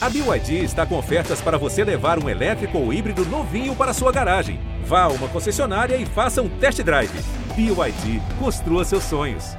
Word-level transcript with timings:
A 0.00 0.08
BYD 0.08 0.62
está 0.62 0.86
com 0.86 0.96
ofertas 0.96 1.40
para 1.40 1.58
você 1.58 1.82
levar 1.82 2.22
um 2.22 2.28
elétrico 2.28 2.78
ou 2.78 2.92
híbrido 2.92 3.24
novinho 3.24 3.74
para 3.74 3.92
sua 3.92 4.12
garagem. 4.12 4.60
Vá 4.84 5.02
a 5.02 5.08
uma 5.08 5.28
concessionária 5.28 5.96
e 5.96 6.06
faça 6.06 6.40
um 6.40 6.48
test 6.60 6.80
drive. 6.82 7.10
BYD, 7.56 8.22
construa 8.38 8.84
seus 8.84 9.02
sonhos. 9.02 9.56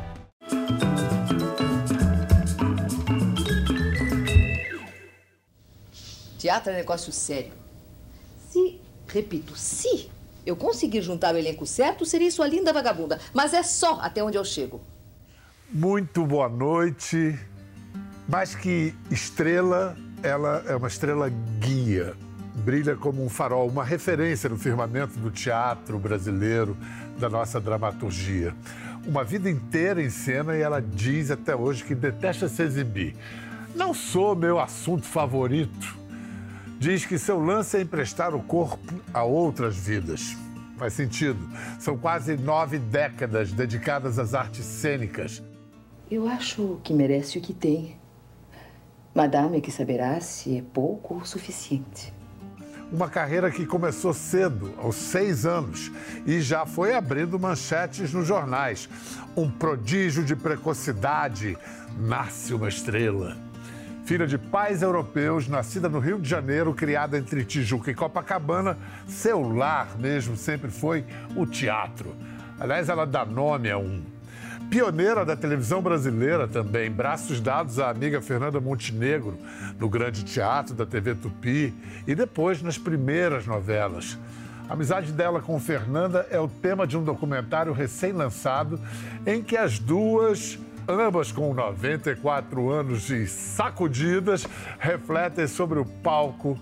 Teatro 6.37 6.71
é 6.71 6.75
negócio 6.77 7.11
sério. 7.11 7.51
Se, 8.49 8.79
repito, 9.09 9.57
se 9.57 10.09
eu 10.45 10.55
conseguir 10.55 11.01
juntar 11.01 11.35
o 11.35 11.37
elenco 11.37 11.65
certo, 11.65 12.05
seria 12.05 12.31
sua 12.31 12.47
linda 12.47 12.71
vagabunda. 12.71 13.19
Mas 13.33 13.53
é 13.53 13.61
só 13.61 13.99
até 13.99 14.23
onde 14.23 14.37
eu 14.37 14.45
chego. 14.45 14.79
Muito 15.69 16.25
boa 16.25 16.47
noite. 16.47 17.37
Mais 18.25 18.55
que 18.55 18.95
estrela, 19.11 19.97
ela 20.23 20.63
é 20.67 20.75
uma 20.75 20.87
estrela 20.87 21.29
guia. 21.59 22.13
Brilha 22.55 22.95
como 22.95 23.23
um 23.23 23.29
farol, 23.29 23.67
uma 23.67 23.83
referência 23.83 24.49
no 24.49 24.57
firmamento 24.57 25.17
do 25.19 25.31
teatro 25.31 25.97
brasileiro, 25.97 26.75
da 27.17 27.29
nossa 27.29 27.59
dramaturgia. 27.59 28.53
Uma 29.05 29.23
vida 29.23 29.49
inteira 29.49 30.03
em 30.03 30.09
cena 30.09 30.55
e 30.57 30.61
ela 30.61 30.81
diz 30.81 31.31
até 31.31 31.55
hoje 31.55 31.83
que 31.83 31.95
detesta 31.95 32.49
se 32.49 32.61
exibir. 32.61 33.15
Não 33.73 33.93
sou 33.93 34.35
meu 34.35 34.59
assunto 34.59 35.05
favorito. 35.05 35.97
Diz 36.79 37.05
que 37.05 37.17
seu 37.17 37.39
lance 37.39 37.77
é 37.77 37.81
emprestar 37.81 38.33
o 38.35 38.41
corpo 38.41 38.93
a 39.13 39.23
outras 39.23 39.75
vidas. 39.75 40.35
Faz 40.77 40.93
sentido. 40.93 41.39
São 41.79 41.97
quase 41.97 42.37
nove 42.37 42.77
décadas 42.77 43.51
dedicadas 43.51 44.17
às 44.17 44.33
artes 44.33 44.65
cênicas. 44.65 45.43
Eu 46.09 46.27
acho 46.27 46.79
que 46.83 46.93
merece 46.93 47.37
o 47.37 47.41
que 47.41 47.53
tem. 47.53 47.99
Madame 49.13 49.59
que 49.59 49.71
saberá 49.71 50.19
se 50.21 50.57
é 50.57 50.61
pouco 50.61 51.15
ou 51.15 51.25
suficiente. 51.25 52.13
Uma 52.91 53.09
carreira 53.09 53.51
que 53.51 53.65
começou 53.65 54.13
cedo, 54.13 54.73
aos 54.77 54.95
seis 54.95 55.45
anos, 55.45 55.91
e 56.25 56.41
já 56.41 56.65
foi 56.65 56.95
abrindo 56.95 57.39
manchetes 57.39 58.13
nos 58.13 58.25
jornais. 58.25 58.89
Um 59.37 59.49
prodígio 59.49 60.23
de 60.23 60.35
precocidade, 60.35 61.57
nasce 61.97 62.53
uma 62.53 62.67
estrela. 62.67 63.37
Filha 64.05 64.25
de 64.25 64.39
pais 64.39 64.81
europeus, 64.81 65.47
nascida 65.47 65.87
no 65.87 65.99
Rio 65.99 66.19
de 66.19 66.27
Janeiro, 66.27 66.73
criada 66.73 67.17
entre 67.17 67.45
Tijuca 67.45 67.91
e 67.91 67.95
Copacabana, 67.95 68.75
seu 69.07 69.41
lar 69.41 69.95
mesmo 69.99 70.35
sempre 70.35 70.71
foi 70.71 71.05
o 71.35 71.45
teatro. 71.45 72.15
Aliás, 72.59 72.89
ela 72.89 73.05
dá 73.05 73.23
nome 73.23 73.69
a 73.69 73.77
um 73.77 74.01
pioneira 74.69 75.25
da 75.25 75.35
televisão 75.35 75.81
brasileira 75.81 76.47
também, 76.47 76.91
braços 76.91 77.41
dados 77.41 77.79
à 77.79 77.89
amiga 77.89 78.21
Fernanda 78.21 78.59
Montenegro, 78.61 79.35
no 79.79 79.89
Grande 79.89 80.23
Teatro 80.23 80.75
da 80.75 80.85
TV 80.85 81.15
Tupi 81.15 81.73
e 82.05 82.13
depois 82.13 82.61
nas 82.61 82.77
primeiras 82.77 83.47
novelas. 83.47 84.17
A 84.69 84.73
amizade 84.73 85.11
dela 85.11 85.41
com 85.41 85.59
Fernanda 85.59 86.27
é 86.29 86.39
o 86.39 86.47
tema 86.47 86.85
de 86.85 86.95
um 86.95 87.03
documentário 87.03 87.73
recém-lançado 87.73 88.79
em 89.25 89.41
que 89.41 89.57
as 89.57 89.79
duas, 89.79 90.59
ambas 90.87 91.31
com 91.31 91.51
94 91.51 92.69
anos 92.69 93.09
e 93.09 93.25
sacudidas, 93.25 94.45
refletem 94.77 95.47
sobre 95.47 95.79
o 95.79 95.85
palco 95.85 96.55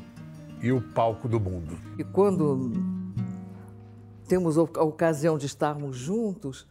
e 0.62 0.72
o 0.72 0.82
palco 0.82 1.28
do 1.28 1.42
mundo. 1.42 1.78
E 2.00 2.06
quando 2.06 2.72
temos 4.30 4.58
a 4.58 4.62
ocasião 4.62 5.38
de 5.38 5.46
estarmos 5.46 5.98
juntos, 5.98 6.66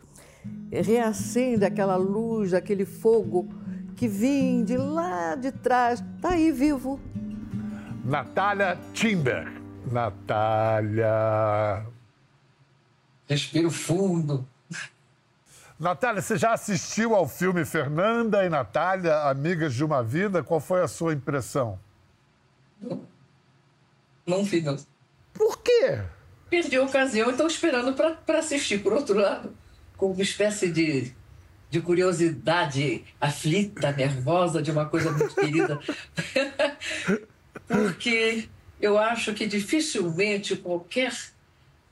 reacende 0.70 1.64
aquela 1.64 1.96
luz, 1.96 2.52
aquele 2.54 2.84
fogo 2.84 3.48
que 3.96 4.06
vem 4.06 4.64
de 4.64 4.76
lá 4.76 5.34
de 5.34 5.50
trás, 5.50 6.04
tá 6.20 6.30
aí 6.30 6.52
vivo. 6.52 7.00
Natália 8.04 8.78
Timber. 8.92 9.50
Natália. 9.90 11.86
Respiro 13.28 13.70
fundo. 13.70 14.46
Natália, 15.78 16.22
você 16.22 16.36
já 16.38 16.52
assistiu 16.52 17.14
ao 17.14 17.28
filme 17.28 17.64
Fernanda 17.64 18.44
e 18.44 18.48
Natália, 18.48 19.28
Amigas 19.28 19.74
de 19.74 19.84
uma 19.84 20.02
Vida? 20.02 20.42
Qual 20.42 20.58
foi 20.58 20.82
a 20.82 20.88
sua 20.88 21.12
impressão? 21.12 21.78
Não, 22.80 23.02
não 24.26 24.44
vi, 24.44 24.62
não. 24.62 24.76
Por 25.34 25.58
quê? 25.58 26.00
Perdi 26.48 26.76
a 26.76 26.82
ocasião 26.82 27.28
e 27.28 27.32
estou 27.32 27.46
esperando 27.46 27.92
para 27.94 28.38
assistir. 28.38 28.82
Por 28.82 28.92
outro 28.92 29.18
lado, 29.18 29.52
com 29.96 30.12
uma 30.12 30.22
espécie 30.22 30.70
de, 30.70 31.12
de 31.70 31.80
curiosidade 31.80 33.04
aflita, 33.20 33.92
nervosa, 33.92 34.62
de 34.62 34.70
uma 34.70 34.86
coisa 34.86 35.10
muito 35.12 35.34
querida. 35.36 35.80
Porque 37.66 38.48
eu 38.80 38.98
acho 38.98 39.32
que 39.34 39.46
dificilmente 39.46 40.56
qualquer, 40.56 41.12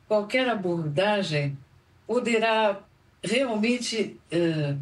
qualquer 0.07 0.49
abordagem 0.49 1.59
poderá 2.07 2.81
realmente 3.23 4.21
uh, 4.33 4.79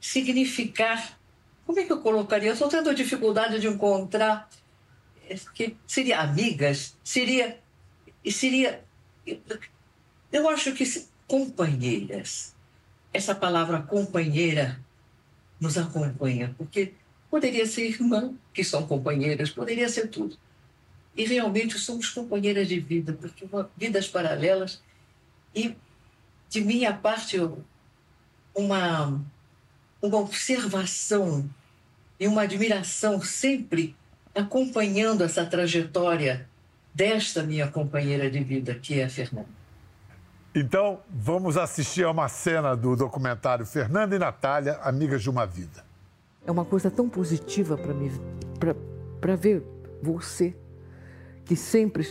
significar. 0.00 1.18
Como 1.64 1.80
é 1.80 1.84
que 1.84 1.92
eu 1.92 2.00
colocaria? 2.00 2.50
Eu 2.50 2.52
estou 2.52 2.68
tendo 2.68 2.90
a 2.90 2.94
dificuldade 2.94 3.58
de 3.58 3.66
encontrar 3.66 4.48
que 5.54 5.76
seria 5.86 6.20
amigas, 6.20 6.96
seria 7.02 7.58
seria 8.30 8.84
eu 10.32 10.48
acho 10.48 10.72
que 10.72 10.84
companheiras. 11.26 12.54
Essa 13.12 13.34
palavra 13.34 13.82
companheira 13.82 14.80
nos 15.60 15.78
acompanha, 15.78 16.54
porque 16.56 16.92
poderia 17.30 17.66
ser 17.66 17.88
irmã, 17.88 18.34
que 18.52 18.62
são 18.62 18.86
companheiras, 18.86 19.50
poderia 19.50 19.88
ser 19.88 20.08
tudo. 20.08 20.36
E 21.16 21.24
realmente 21.24 21.78
somos 21.78 22.10
companheiras 22.10 22.68
de 22.68 22.78
vida, 22.78 23.12
porque 23.14 23.48
vidas 23.76 24.06
paralelas. 24.06 24.82
E, 25.54 25.74
de 26.50 26.60
minha 26.60 26.92
parte, 26.92 27.38
uma, 28.54 29.20
uma 30.02 30.18
observação 30.18 31.48
e 32.20 32.26
uma 32.26 32.42
admiração 32.42 33.20
sempre 33.22 33.96
acompanhando 34.34 35.24
essa 35.24 35.44
trajetória 35.46 36.46
desta 36.94 37.42
minha 37.42 37.68
companheira 37.68 38.30
de 38.30 38.42
vida, 38.44 38.74
que 38.74 39.00
é 39.00 39.04
a 39.04 39.08
Fernanda. 39.08 39.55
Então, 40.58 41.00
vamos 41.10 41.58
assistir 41.58 42.02
a 42.04 42.10
uma 42.10 42.28
cena 42.28 42.74
do 42.74 42.96
documentário 42.96 43.66
Fernanda 43.66 44.16
e 44.16 44.18
Natália, 44.18 44.78
Amigas 44.82 45.20
de 45.20 45.28
uma 45.28 45.44
Vida. 45.44 45.84
É 46.46 46.50
uma 46.50 46.64
coisa 46.64 46.90
tão 46.90 47.10
positiva 47.10 47.76
para 47.76 47.92
mim, 47.92 48.10
para 49.20 49.36
ver 49.36 49.62
você, 50.02 50.56
que 51.44 51.54
sempre 51.54 52.06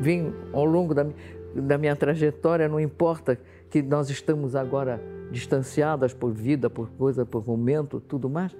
vem 0.00 0.32
ao 0.52 0.64
longo 0.64 0.94
da, 0.94 1.04
da 1.56 1.76
minha 1.76 1.96
trajetória, 1.96 2.68
não 2.68 2.78
importa 2.78 3.36
que 3.68 3.82
nós 3.82 4.08
estamos 4.10 4.54
agora 4.54 5.02
distanciadas 5.32 6.14
por 6.14 6.30
vida, 6.30 6.70
por 6.70 6.88
coisa, 6.90 7.26
por 7.26 7.44
momento, 7.44 7.98
tudo 7.98 8.30
mais. 8.30 8.54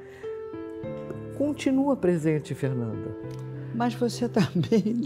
Continua 1.38 1.96
presente, 1.96 2.56
Fernanda 2.56 3.51
mas 3.74 3.94
você 3.94 4.28
também, 4.30 5.00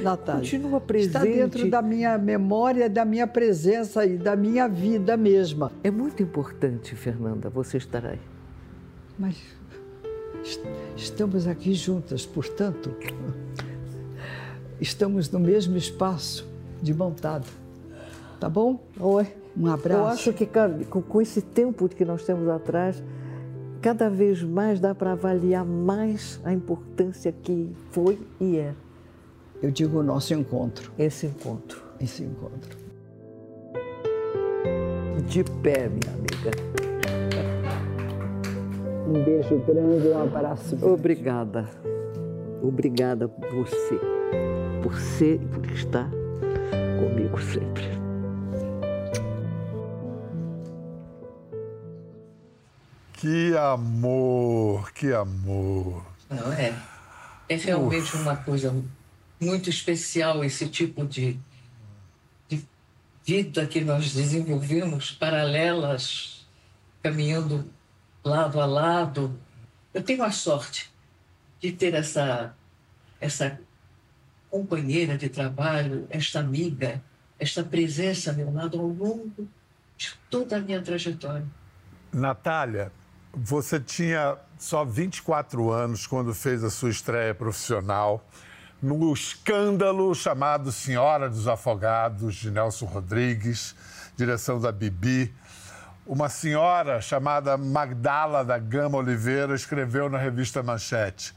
Natália. 0.00 0.40
Continua 0.40 0.80
presente. 0.80 1.16
Está 1.16 1.24
dentro 1.24 1.70
da 1.70 1.82
minha 1.82 2.16
memória, 2.18 2.88
da 2.88 3.04
minha 3.04 3.26
presença 3.26 4.04
e 4.04 4.16
da 4.16 4.36
minha 4.36 4.68
vida 4.68 5.16
mesma. 5.16 5.70
É 5.82 5.90
muito 5.90 6.22
importante, 6.22 6.94
Fernanda, 6.94 7.48
você 7.48 7.76
estar 7.76 8.04
aí. 8.04 8.20
Mas 9.18 9.36
estamos 10.96 11.46
aqui 11.46 11.74
juntas, 11.74 12.24
portanto, 12.24 12.94
estamos 14.80 15.30
no 15.30 15.40
mesmo 15.40 15.76
espaço 15.76 16.48
de 16.80 16.94
montada. 16.94 17.46
Tá 18.38 18.48
bom? 18.48 18.80
Oi. 19.00 19.26
Um 19.56 19.66
abraço. 19.66 20.00
Eu 20.00 20.06
acho 20.06 20.32
que 20.32 20.48
com 20.88 21.20
esse 21.20 21.42
tempo 21.42 21.88
que 21.88 22.04
nós 22.04 22.24
temos 22.24 22.48
atrás, 22.48 23.02
cada 23.80 24.08
vez 24.10 24.42
mais 24.42 24.80
dá 24.80 24.94
para 24.94 25.12
avaliar 25.12 25.64
mais 25.64 26.40
a 26.44 26.52
importância 26.52 27.32
que 27.32 27.70
foi 27.90 28.18
e 28.40 28.58
é. 28.58 28.74
Eu 29.62 29.70
digo 29.70 29.98
o 29.98 30.02
nosso 30.02 30.34
encontro. 30.34 30.92
Esse 30.98 31.26
encontro. 31.26 31.82
Esse 32.00 32.22
encontro. 32.22 32.76
De 35.26 35.44
pé, 35.62 35.88
minha 35.88 36.14
amiga. 36.14 36.50
Um 39.08 39.24
beijo 39.24 39.58
grande, 39.66 40.08
um 40.08 40.22
abraço. 40.22 40.76
Grande. 40.76 40.94
Obrigada. 40.94 41.68
Obrigada 42.62 43.28
por 43.28 43.48
você, 43.64 44.00
por 44.82 44.98
ser 44.98 45.40
e 45.40 45.46
por 45.46 45.64
estar 45.70 46.10
comigo 46.98 47.40
sempre. 47.40 48.07
Que 53.18 53.56
amor, 53.56 54.92
que 54.92 55.12
amor. 55.12 56.06
Não 56.30 56.52
é? 56.52 56.72
É 57.48 57.56
realmente 57.56 58.14
uma 58.14 58.36
coisa 58.36 58.72
muito 59.40 59.68
especial 59.68 60.44
esse 60.44 60.68
tipo 60.68 61.04
de, 61.04 61.36
de 62.48 62.64
vida 63.24 63.66
que 63.66 63.80
nós 63.80 64.14
desenvolvemos, 64.14 65.10
paralelas, 65.10 66.46
caminhando 67.02 67.68
lado 68.22 68.60
a 68.60 68.66
lado. 68.66 69.36
Eu 69.92 70.04
tenho 70.04 70.22
a 70.22 70.30
sorte 70.30 70.88
de 71.60 71.72
ter 71.72 71.94
essa, 71.94 72.54
essa 73.20 73.58
companheira 74.48 75.18
de 75.18 75.28
trabalho, 75.28 76.06
esta 76.08 76.38
amiga, 76.38 77.02
esta 77.36 77.64
presença 77.64 78.30
ao 78.30 78.36
meu 78.36 78.52
lado 78.52 78.78
ao 78.78 78.86
longo 78.86 79.48
de 79.96 80.14
toda 80.30 80.58
a 80.58 80.60
minha 80.60 80.80
trajetória. 80.80 81.44
Natália, 82.12 82.92
você 83.44 83.78
tinha 83.78 84.36
só 84.58 84.84
24 84.84 85.70
anos 85.70 86.06
quando 86.06 86.34
fez 86.34 86.64
a 86.64 86.70
sua 86.70 86.90
estreia 86.90 87.34
profissional 87.34 88.26
no 88.82 89.12
escândalo 89.12 90.14
chamado 90.14 90.70
Senhora 90.72 91.28
dos 91.28 91.46
Afogados, 91.46 92.36
de 92.36 92.50
Nelson 92.50 92.86
Rodrigues, 92.86 93.74
direção 94.16 94.60
da 94.60 94.72
Bibi. 94.72 95.34
Uma 96.06 96.28
senhora 96.28 97.00
chamada 97.00 97.56
Magdala 97.56 98.44
da 98.44 98.58
Gama 98.58 98.98
Oliveira 98.98 99.54
escreveu 99.54 100.08
na 100.08 100.18
revista 100.18 100.62
Manchete: 100.62 101.34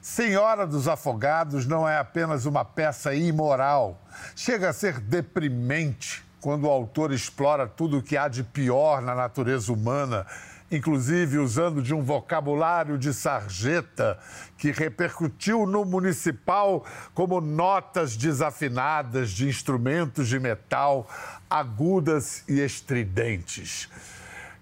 Senhora 0.00 0.66
dos 0.66 0.86
Afogados 0.86 1.66
não 1.66 1.88
é 1.88 1.98
apenas 1.98 2.46
uma 2.46 2.64
peça 2.64 3.14
imoral, 3.14 4.00
chega 4.34 4.70
a 4.70 4.72
ser 4.72 5.00
deprimente 5.00 6.24
quando 6.40 6.64
o 6.64 6.70
autor 6.70 7.12
explora 7.12 7.66
tudo 7.66 7.98
o 7.98 8.02
que 8.02 8.16
há 8.16 8.28
de 8.28 8.44
pior 8.44 9.02
na 9.02 9.14
natureza 9.14 9.72
humana 9.72 10.24
inclusive 10.70 11.38
usando 11.38 11.82
de 11.82 11.94
um 11.94 12.02
vocabulário 12.02 12.98
de 12.98 13.12
sarjeta 13.12 14.18
que 14.58 14.70
repercutiu 14.70 15.66
no 15.66 15.84
municipal 15.84 16.84
como 17.14 17.40
notas 17.40 18.16
desafinadas 18.16 19.30
de 19.30 19.48
instrumentos 19.48 20.28
de 20.28 20.38
metal 20.38 21.08
agudas 21.48 22.42
e 22.48 22.60
estridentes. 22.60 23.88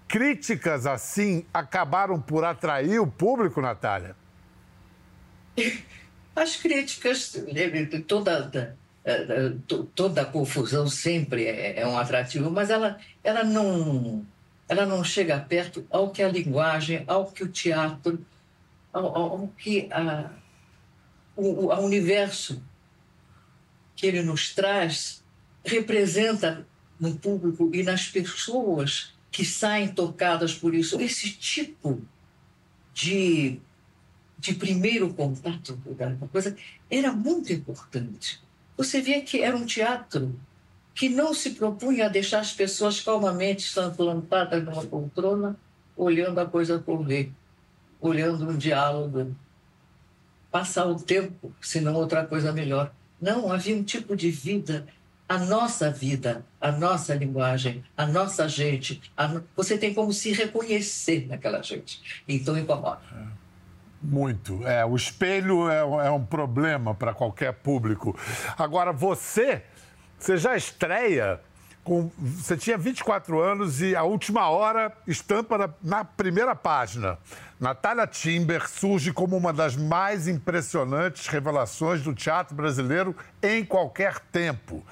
Críticas 0.07 0.85
assim 0.85 1.45
acabaram 1.53 2.21
por 2.21 2.43
atrair 2.43 2.99
o 2.99 3.07
público, 3.07 3.61
Natália? 3.61 4.15
As 6.35 6.57
críticas, 6.57 7.33
toda, 8.05 8.75
toda 9.95 10.21
a 10.21 10.25
confusão 10.25 10.85
sempre 10.85 11.45
é, 11.45 11.79
é 11.79 11.87
um 11.87 11.97
atrativo, 11.97 12.51
mas 12.51 12.69
ela, 12.69 12.99
ela 13.23 13.41
não 13.41 14.25
ela 14.67 14.85
não 14.85 15.03
chega 15.03 15.39
perto 15.39 15.85
ao 15.89 16.11
que 16.11 16.23
a 16.23 16.29
linguagem, 16.29 17.03
ao 17.07 17.31
que 17.31 17.43
o 17.43 17.47
teatro, 17.47 18.25
ao, 18.91 19.15
ao 19.15 19.47
que 19.49 19.87
a, 19.91 20.31
o, 21.35 21.67
o 21.67 21.79
universo 21.81 22.63
que 23.95 24.07
ele 24.07 24.23
nos 24.23 24.53
traz 24.53 25.23
representa 25.63 26.65
no 26.99 27.15
público 27.15 27.69
e 27.73 27.83
nas 27.83 28.07
pessoas 28.07 29.13
que 29.31 29.45
saem 29.45 29.89
tocadas 29.89 30.53
por 30.53 30.73
isso. 30.73 30.99
Esse 30.99 31.31
tipo 31.31 32.01
de, 32.93 33.59
de 34.39 34.55
primeiro 34.55 35.13
contato 35.13 35.77
com 35.83 36.25
a 36.25 36.27
coisa 36.27 36.55
era 36.89 37.11
muito 37.11 37.51
importante. 37.51 38.41
Você 38.77 39.01
via 39.01 39.21
que 39.21 39.41
era 39.41 39.55
um 39.55 39.65
teatro 39.65 40.39
que 40.95 41.09
não 41.09 41.33
se 41.33 41.51
propunha 41.51 42.05
a 42.05 42.09
deixar 42.09 42.39
as 42.39 42.53
pessoas 42.53 43.01
calmamente 43.01 43.69
plantadas 43.97 44.63
numa 44.63 44.83
poltrona, 44.83 45.57
olhando 45.95 46.39
a 46.39 46.45
coisa 46.45 46.79
correr, 46.79 47.31
olhando 47.99 48.49
um 48.49 48.57
diálogo, 48.57 49.35
passar 50.49 50.85
o 50.85 50.95
tempo, 50.95 51.53
se 51.61 51.81
não 51.81 51.95
outra 51.95 52.25
coisa 52.25 52.53
melhor. 52.53 52.93
Não, 53.21 53.51
havia 53.51 53.75
um 53.75 53.83
tipo 53.83 54.15
de 54.15 54.31
vida, 54.31 54.87
a 55.27 55.37
nossa 55.37 55.91
vida, 55.91 56.45
a 56.61 56.71
nossa 56.71 57.13
linguagem, 57.13 57.83
a 57.97 58.05
nossa 58.05 58.47
gente. 58.47 59.01
A... 59.17 59.41
Você 59.53 59.77
tem 59.77 59.93
como 59.93 60.13
se 60.13 60.31
reconhecer 60.31 61.27
naquela 61.27 61.61
gente. 61.61 62.23
Então 62.25 62.57
incomoda. 62.57 63.01
Muito. 64.01 64.65
É, 64.65 64.85
o 64.85 64.95
espelho 64.95 65.69
é, 65.69 65.79
é 65.79 66.11
um 66.11 66.23
problema 66.23 66.93
para 66.93 67.13
qualquer 67.13 67.53
público. 67.53 68.17
Agora, 68.57 68.93
você 68.93 69.63
você 70.25 70.37
já 70.37 70.57
estreia 70.57 71.39
com. 71.83 72.09
Você 72.17 72.57
tinha 72.57 72.77
24 72.77 73.39
anos 73.39 73.79
e 73.79 73.95
a 73.95 74.01
última 74.01 74.49
hora 74.49 74.91
estampa 75.05 75.55
na, 75.55 75.69
na 75.83 76.03
primeira 76.03 76.55
página. 76.55 77.19
Natália 77.59 78.07
Timber 78.07 78.67
surge 78.67 79.13
como 79.13 79.37
uma 79.37 79.53
das 79.53 79.75
mais 79.75 80.27
impressionantes 80.27 81.27
revelações 81.27 82.01
do 82.01 82.13
teatro 82.13 82.55
brasileiro 82.55 83.15
em 83.41 83.63
qualquer 83.63 84.19
tempo. 84.19 84.83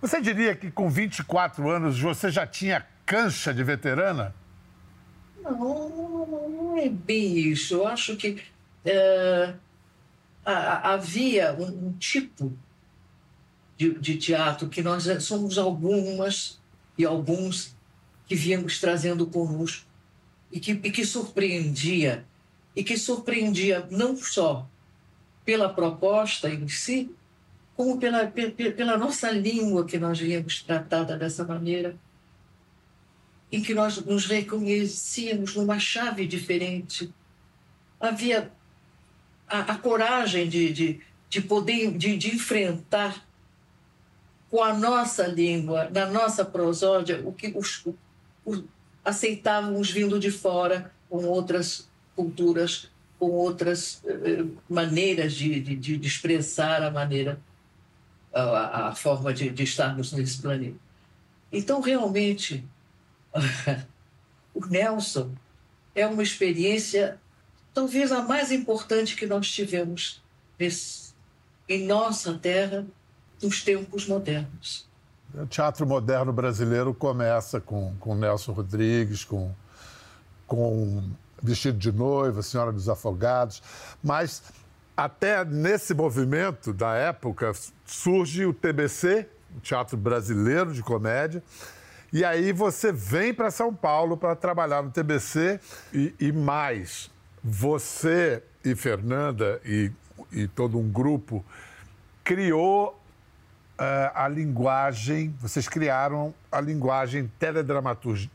Você 0.00 0.20
diria 0.20 0.54
que 0.54 0.70
com 0.70 0.88
24 0.88 1.68
anos 1.68 2.00
você 2.00 2.30
já 2.30 2.46
tinha 2.46 2.86
cancha 3.04 3.52
de 3.52 3.64
veterana? 3.64 4.32
Não, 5.42 6.48
não 6.48 6.78
é 6.78 6.88
bem 6.88 7.36
isso. 7.38 7.74
Eu 7.74 7.88
acho 7.88 8.16
que 8.16 8.40
é, 8.84 9.52
havia 10.44 11.54
um, 11.54 11.88
um 11.88 11.92
tipo 11.98 12.56
de, 13.80 13.98
de 13.98 14.18
teatro, 14.18 14.68
que 14.68 14.82
nós 14.82 15.04
somos 15.20 15.56
algumas 15.56 16.60
e 16.98 17.06
alguns 17.06 17.74
que 18.26 18.34
viemos 18.34 18.78
trazendo 18.78 19.26
conosco 19.26 19.86
e 20.52 20.60
que, 20.60 20.72
e 20.72 20.90
que 20.90 21.06
surpreendia, 21.06 22.26
e 22.76 22.84
que 22.84 22.98
surpreendia 22.98 23.88
não 23.90 24.14
só 24.18 24.68
pela 25.46 25.72
proposta 25.72 26.50
em 26.50 26.68
si, 26.68 27.10
como 27.74 27.98
pela, 27.98 28.26
pela 28.26 28.98
nossa 28.98 29.30
língua 29.30 29.86
que 29.86 29.98
nós 29.98 30.18
viemos 30.18 30.62
tratada 30.62 31.16
dessa 31.16 31.42
maneira, 31.42 31.96
em 33.50 33.62
que 33.62 33.72
nós 33.72 34.04
nos 34.04 34.26
reconhecíamos 34.26 35.56
numa 35.56 35.78
chave 35.78 36.26
diferente. 36.26 37.10
Havia 37.98 38.52
a, 39.48 39.60
a 39.60 39.78
coragem 39.78 40.50
de, 40.50 40.70
de, 40.70 41.00
de 41.30 41.40
poder 41.40 41.96
de, 41.96 42.18
de 42.18 42.34
enfrentar 42.34 43.29
com 44.50 44.62
a 44.62 44.74
nossa 44.74 45.26
língua, 45.26 45.88
na 45.90 46.06
nossa 46.06 46.44
prosódia, 46.44 47.22
o 47.24 47.32
que 47.32 47.52
os, 47.56 47.86
os, 48.44 48.64
aceitávamos 49.04 49.90
vindo 49.90 50.18
de 50.18 50.30
fora, 50.30 50.92
com 51.08 51.24
outras 51.24 51.88
culturas, 52.16 52.90
com 53.18 53.30
outras 53.30 54.02
eh, 54.04 54.44
maneiras 54.68 55.34
de, 55.34 55.60
de, 55.60 55.76
de, 55.76 56.06
expressar 56.06 56.82
a 56.82 56.90
maneira, 56.90 57.40
a, 58.32 58.88
a 58.88 58.94
forma 58.94 59.32
de, 59.32 59.50
de 59.50 59.62
estarmos 59.62 60.12
nesse 60.12 60.40
planeta. 60.42 60.78
Então, 61.52 61.80
realmente, 61.80 62.64
o 64.54 64.66
Nelson 64.66 65.32
é 65.94 66.06
uma 66.06 66.22
experiência 66.22 67.20
talvez 67.72 68.10
a 68.10 68.22
mais 68.22 68.50
importante 68.50 69.16
que 69.16 69.26
nós 69.26 69.50
tivemos 69.50 70.22
nesse, 70.58 71.12
em 71.68 71.86
nossa 71.86 72.34
terra 72.34 72.86
dos 73.40 73.62
tempos 73.62 74.06
modernos. 74.06 74.88
O 75.34 75.46
teatro 75.46 75.86
moderno 75.86 76.32
brasileiro 76.32 76.92
começa 76.92 77.60
com, 77.60 77.94
com 78.00 78.14
Nelson 78.14 78.52
Rodrigues, 78.52 79.24
com, 79.24 79.52
com 80.46 81.08
Vestido 81.42 81.78
de 81.78 81.92
Noiva, 81.92 82.42
Senhora 82.42 82.72
dos 82.72 82.88
Afogados, 82.88 83.62
mas 84.02 84.42
até 84.96 85.44
nesse 85.44 85.94
movimento 85.94 86.72
da 86.72 86.94
época 86.94 87.52
surge 87.86 88.44
o 88.44 88.52
TBC, 88.52 89.26
o 89.56 89.60
Teatro 89.60 89.96
Brasileiro 89.96 90.72
de 90.72 90.82
Comédia, 90.82 91.42
e 92.12 92.24
aí 92.24 92.52
você 92.52 92.92
vem 92.92 93.32
para 93.32 93.50
São 93.50 93.72
Paulo 93.72 94.16
para 94.16 94.34
trabalhar 94.34 94.82
no 94.82 94.90
TBC 94.90 95.60
e, 95.94 96.12
e, 96.18 96.32
mais, 96.32 97.08
você 97.42 98.42
e 98.64 98.74
Fernanda 98.74 99.60
e, 99.64 99.92
e 100.32 100.48
todo 100.48 100.76
um 100.76 100.90
grupo 100.90 101.44
criou 102.22 102.99
a 104.14 104.28
linguagem, 104.28 105.34
vocês 105.40 105.66
criaram 105.66 106.34
a 106.52 106.60
linguagem 106.60 107.30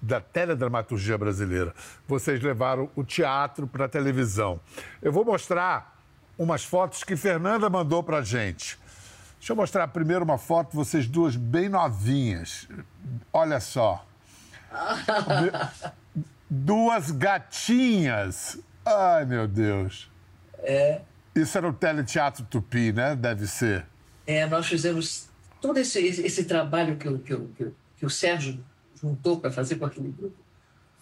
da 0.01 0.19
teledramaturgia 0.19 1.17
brasileira. 1.17 1.73
Vocês 2.07 2.41
levaram 2.41 2.89
o 2.95 3.03
teatro 3.03 3.67
para 3.67 3.85
a 3.85 3.87
televisão. 3.87 4.59
Eu 5.01 5.11
vou 5.11 5.23
mostrar 5.23 5.99
umas 6.37 6.63
fotos 6.63 7.03
que 7.03 7.15
Fernanda 7.15 7.69
mandou 7.69 8.01
para 8.01 8.17
a 8.17 8.21
gente. 8.23 8.79
Deixa 9.37 9.53
eu 9.53 9.55
mostrar 9.55 9.87
primeiro 9.89 10.25
uma 10.25 10.39
foto, 10.39 10.75
vocês 10.75 11.07
duas 11.07 11.35
bem 11.35 11.69
novinhas. 11.69 12.67
Olha 13.31 13.59
só. 13.59 14.03
duas 16.49 17.11
gatinhas. 17.11 18.57
Ai, 18.83 19.25
meu 19.25 19.47
Deus. 19.47 20.09
É. 20.59 21.01
Isso 21.35 21.55
era 21.55 21.67
o 21.67 21.73
Teleteatro 21.73 22.43
Tupi, 22.45 22.91
né? 22.91 23.15
Deve 23.15 23.45
ser. 23.45 23.85
É, 24.25 24.47
nós 24.47 24.65
fizemos 24.65 25.29
todo 25.61 25.77
esse, 25.77 25.99
esse 25.99 26.43
trabalho 26.45 26.97
que, 26.97 27.09
que, 27.19 27.37
que, 27.37 27.71
que 27.97 28.05
o 28.05 28.09
Sérgio 28.09 28.59
juntou 28.99 29.39
para 29.39 29.51
fazer 29.51 29.75
com 29.75 29.85
aquele 29.85 30.09
grupo 30.09 30.45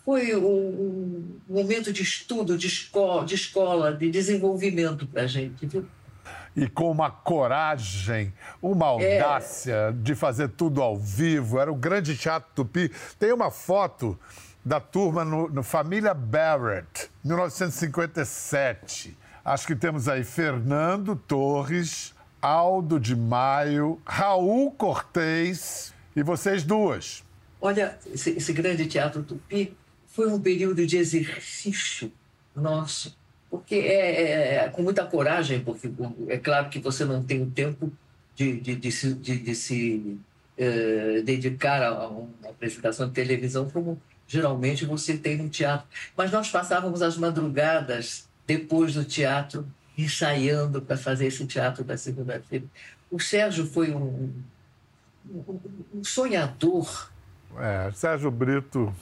foi 0.03 0.35
um, 0.35 0.45
um, 0.45 1.39
momento 1.47 1.93
de 1.93 2.03
estudo, 2.03 2.57
de 2.57 2.67
escola, 2.67 3.25
de, 3.25 3.35
escola, 3.35 3.93
de 3.93 4.09
desenvolvimento 4.09 5.07
para 5.07 5.23
a 5.23 5.27
gente, 5.27 5.65
viu? 5.65 5.87
E 6.55 6.67
com 6.67 6.91
uma 6.91 7.09
coragem, 7.09 8.33
uma 8.61 8.85
é. 9.01 9.19
audácia 9.21 9.73
é... 9.73 9.91
de 9.91 10.13
fazer 10.13 10.49
tudo 10.49 10.81
ao 10.81 10.97
vivo. 10.97 11.57
Era 11.59 11.71
o 11.71 11.75
grande 11.75 12.15
teatro 12.17 12.49
Tupi. 12.53 12.91
Tem 13.17 13.31
uma 13.31 13.49
foto 13.49 14.19
da 14.63 14.79
turma 14.79 15.25
no, 15.25 15.49
no 15.49 15.63
Família 15.63 16.13
Barrett, 16.13 17.09
1957. 17.23 19.17
Acho 19.43 19.67
que 19.67 19.75
temos 19.75 20.07
aí 20.07 20.23
Fernando 20.23 21.15
Torres, 21.15 22.13
Aldo 22.43 22.99
de 22.99 23.15
Maio, 23.15 24.01
Raul 24.05 24.69
Cortez 24.71 25.93
e 26.13 26.21
vocês 26.21 26.61
duas. 26.61 27.23
Olha, 27.61 27.97
esse, 28.13 28.31
esse 28.31 28.51
grande 28.51 28.85
teatro 28.85 29.23
tupi 29.23 29.73
foi 30.07 30.27
um 30.27 30.37
período 30.37 30.85
de 30.85 30.97
exercício 30.97 32.11
nosso, 32.53 33.17
porque 33.49 33.75
é, 33.75 34.21
é, 34.21 34.55
é, 34.55 34.69
com 34.69 34.83
muita 34.83 35.05
coragem, 35.05 35.61
porque 35.61 35.89
é 36.27 36.37
claro 36.37 36.69
que 36.69 36.79
você 36.79 37.05
não 37.05 37.23
tem 37.23 37.41
o 37.41 37.49
tempo 37.49 37.89
de, 38.35 38.59
de, 38.59 38.75
de, 38.75 38.91
se, 38.91 39.13
de, 39.13 39.37
de 39.37 39.55
se 39.55 40.19
eh, 40.57 41.21
dedicar 41.23 41.81
a, 41.81 42.09
uma 42.09 42.27
apresentação 42.49 43.07
de 43.07 43.13
televisão 43.13 43.69
como 43.69 44.01
geralmente 44.27 44.83
você 44.83 45.17
tem 45.17 45.37
no 45.37 45.47
teatro. 45.47 45.87
Mas 46.17 46.29
nós 46.29 46.49
passávamos 46.49 47.01
as 47.01 47.15
madrugadas 47.15 48.27
depois 48.45 48.93
do 48.95 49.05
teatro 49.05 49.65
ensaiando 49.97 50.81
para 50.81 50.97
fazer 50.97 51.27
esse 51.27 51.45
teatro 51.45 51.83
da 51.83 51.97
segunda-feira. 51.97 52.65
O 53.11 53.19
Sérgio 53.19 53.65
foi 53.65 53.91
um, 53.91 54.33
um, 55.29 55.59
um 55.95 56.03
sonhador. 56.03 57.11
É, 57.57 57.91
Sérgio 57.93 58.31
Brito 58.31 58.93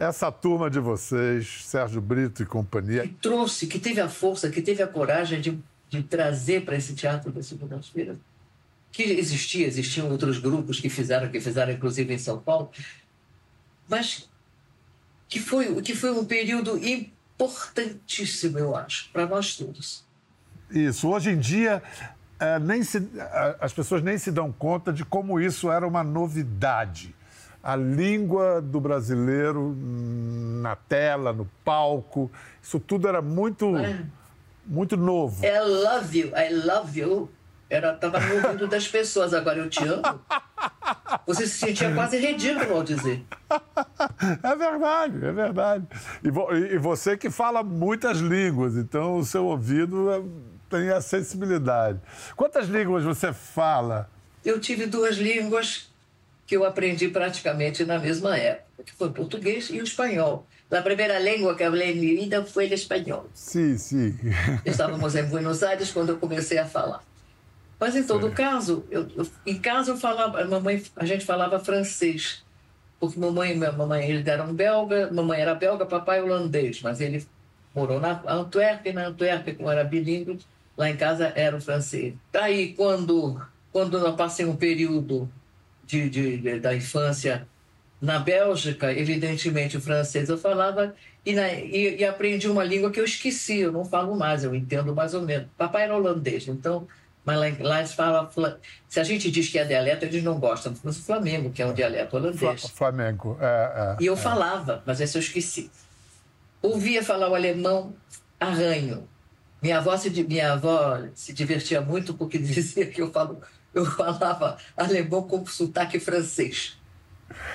essa 0.00 0.32
turma 0.32 0.70
de 0.70 0.80
vocês, 0.80 1.62
Sérgio 1.66 2.00
Brito 2.00 2.42
e 2.42 2.46
companhia. 2.46 3.02
Que 3.02 3.12
trouxe, 3.20 3.66
que 3.66 3.78
teve 3.78 4.00
a 4.00 4.08
força, 4.08 4.48
que 4.48 4.62
teve 4.62 4.82
a 4.82 4.86
coragem 4.86 5.42
de, 5.42 5.58
de 5.90 6.02
trazer 6.02 6.64
para 6.64 6.74
esse 6.74 6.94
teatro 6.94 7.30
da 7.30 7.42
segunda-feira. 7.42 8.16
Que 8.90 9.02
existia, 9.02 9.66
existiam 9.66 10.08
outros 10.08 10.38
grupos 10.38 10.80
que 10.80 10.88
fizeram, 10.88 11.28
que 11.28 11.38
fizeram 11.38 11.70
inclusive 11.70 12.14
em 12.14 12.16
São 12.16 12.40
Paulo, 12.40 12.70
mas 13.86 14.26
que 15.28 15.38
foi, 15.38 15.82
que 15.82 15.94
foi 15.94 16.10
um 16.12 16.24
período 16.24 16.78
importantíssimo, 17.40 18.58
eu 18.58 18.76
acho, 18.76 19.08
para 19.12 19.26
nós 19.26 19.56
todos. 19.56 20.04
Isso. 20.70 21.08
Hoje 21.08 21.30
em 21.30 21.38
dia, 21.38 21.82
é, 22.38 22.58
nem 22.58 22.82
se, 22.82 23.08
as 23.58 23.72
pessoas 23.72 24.02
nem 24.02 24.18
se 24.18 24.30
dão 24.30 24.52
conta 24.52 24.92
de 24.92 25.04
como 25.04 25.40
isso 25.40 25.70
era 25.70 25.86
uma 25.86 26.04
novidade 26.04 27.14
a 27.62 27.76
língua 27.76 28.60
do 28.60 28.80
brasileiro 28.80 29.76
na 29.76 30.74
tela, 30.76 31.32
no 31.32 31.48
palco. 31.64 32.30
Isso 32.62 32.80
tudo 32.80 33.06
era 33.06 33.20
muito, 33.20 33.76
é. 33.76 34.02
muito 34.64 34.96
novo. 34.96 35.44
I 35.44 35.58
love 35.60 36.18
you, 36.18 36.32
I 36.34 36.54
love 36.54 36.98
you. 36.98 37.28
Era, 37.70 37.92
tava 37.92 38.18
no 38.18 38.34
ouvido 38.34 38.66
das 38.66 38.88
pessoas, 38.88 39.32
agora 39.32 39.58
eu 39.58 39.70
te 39.70 39.82
amo. 39.84 40.20
Você 41.24 41.46
se 41.46 41.58
sentia 41.58 41.94
quase 41.94 42.18
ridículo 42.18 42.78
ao 42.78 42.82
dizer. 42.82 43.24
É 44.42 44.56
verdade, 44.56 45.24
é 45.24 45.32
verdade. 45.32 45.86
E, 46.22 46.30
vo, 46.30 46.52
e 46.52 46.76
você 46.78 47.16
que 47.16 47.30
fala 47.30 47.62
muitas 47.62 48.18
línguas, 48.18 48.76
então 48.76 49.18
o 49.18 49.24
seu 49.24 49.46
ouvido 49.46 50.10
é, 50.10 50.20
tem 50.68 50.90
a 50.90 51.00
sensibilidade. 51.00 52.00
Quantas 52.34 52.66
línguas 52.66 53.04
você 53.04 53.32
fala? 53.32 54.10
Eu 54.44 54.58
tive 54.58 54.86
duas 54.86 55.16
línguas 55.16 55.88
que 56.46 56.56
eu 56.56 56.64
aprendi 56.64 57.06
praticamente 57.06 57.84
na 57.84 58.00
mesma 58.00 58.36
época, 58.36 58.82
que 58.84 58.92
foi 58.92 59.08
o 59.08 59.12
português 59.12 59.68
e 59.70 59.80
o 59.80 59.84
espanhol. 59.84 60.44
A 60.70 60.82
primeira 60.82 61.18
língua 61.20 61.54
que 61.54 61.62
eu 61.62 61.70
falei 61.70 61.92
em 61.92 62.00
minha 62.00 62.20
vida 62.20 62.44
foi 62.44 62.68
o 62.68 62.74
espanhol. 62.74 63.28
Sim, 63.32 63.78
sim. 63.78 64.18
Estávamos 64.64 65.14
em 65.14 65.24
Buenos 65.24 65.62
Aires 65.62 65.92
quando 65.92 66.10
eu 66.10 66.18
comecei 66.18 66.58
a 66.58 66.66
falar. 66.66 67.09
Mas 67.80 67.96
em 67.96 68.04
todo 68.04 68.30
caso, 68.30 68.84
eu, 68.90 69.08
eu, 69.16 69.26
em 69.46 69.58
casa 69.58 69.92
eu 69.92 69.96
falava, 69.96 70.42
a 70.42 70.44
mamãe, 70.44 70.82
a 70.94 71.06
gente 71.06 71.24
falava 71.24 71.58
francês, 71.58 72.44
porque 73.00 73.18
mamãe, 73.18 73.56
minha 73.56 73.72
mamãe, 73.72 74.06
eles 74.06 74.26
eram 74.26 74.52
belga, 74.52 75.10
mamãe 75.10 75.40
era 75.40 75.54
belga, 75.54 75.86
papai 75.86 76.20
holandês, 76.20 76.82
mas 76.82 77.00
ele 77.00 77.26
morou 77.74 77.98
na 77.98 78.22
Antuérpia, 78.26 78.92
na 78.92 79.06
Antuérpia, 79.06 79.54
como 79.54 79.70
era 79.70 79.82
bilíngue, 79.82 80.38
lá 80.76 80.90
em 80.90 80.96
casa 80.96 81.32
era 81.34 81.56
o 81.56 81.60
francês. 81.60 82.12
Daí, 82.30 82.74
quando, 82.74 83.40
quando 83.72 83.96
eu 83.96 84.14
passei 84.14 84.44
um 84.44 84.56
período 84.56 85.30
de, 85.86 86.10
de, 86.10 86.36
de, 86.36 86.60
da 86.60 86.74
infância 86.74 87.48
na 87.98 88.18
Bélgica, 88.18 88.92
evidentemente 88.92 89.78
o 89.78 89.80
francês 89.80 90.28
eu 90.28 90.36
falava 90.36 90.94
e, 91.24 91.32
na, 91.32 91.50
e, 91.52 91.96
e, 91.98 92.04
aprendi 92.04 92.48
uma 92.48 92.64
língua 92.64 92.90
que 92.90 93.00
eu 93.00 93.04
esqueci, 93.04 93.58
eu 93.58 93.72
não 93.72 93.84
falo 93.84 94.16
mais, 94.16 94.44
eu 94.44 94.54
entendo 94.54 94.94
mais 94.94 95.14
ou 95.14 95.22
menos. 95.22 95.48
Papai 95.56 95.84
era 95.84 95.96
holandês, 95.96 96.46
então, 96.48 96.86
mas 97.24 97.38
lá, 97.38 97.68
lá 97.68 97.78
eles 97.78 97.92
falam, 97.92 98.28
se 98.88 98.98
a 98.98 99.04
gente 99.04 99.30
diz 99.30 99.48
que 99.48 99.58
é 99.58 99.64
dialeto, 99.64 100.04
eles 100.04 100.22
não 100.22 100.38
gostam, 100.38 100.74
mas 100.82 100.98
o 100.98 101.02
Flamengo, 101.02 101.50
que 101.50 101.62
é 101.62 101.66
um 101.66 101.74
dialeto 101.74 102.16
holandês. 102.16 102.62
Flamengo, 102.70 103.36
é, 103.40 103.96
é, 104.00 104.02
E 104.02 104.06
eu 104.06 104.14
é. 104.14 104.16
falava, 104.16 104.82
mas 104.86 105.00
esse 105.00 105.16
eu 105.16 105.20
esqueci. 105.20 105.70
Ouvia 106.62 107.02
falar 107.02 107.28
o 107.28 107.34
alemão 107.34 107.94
arranho. 108.38 109.08
Minha 109.62 109.78
avó 109.78 109.96
se, 109.96 110.10
minha 110.24 110.54
avó 110.54 110.98
se 111.14 111.32
divertia 111.32 111.80
muito 111.80 112.14
porque 112.14 112.36
dizia 112.38 112.86
que 112.86 113.02
eu 113.02 113.12
falo 113.12 113.40
eu 113.74 113.84
falava 113.84 114.56
alemão 114.76 115.22
com 115.22 115.44
sotaque 115.46 116.00
francês. 116.00 116.76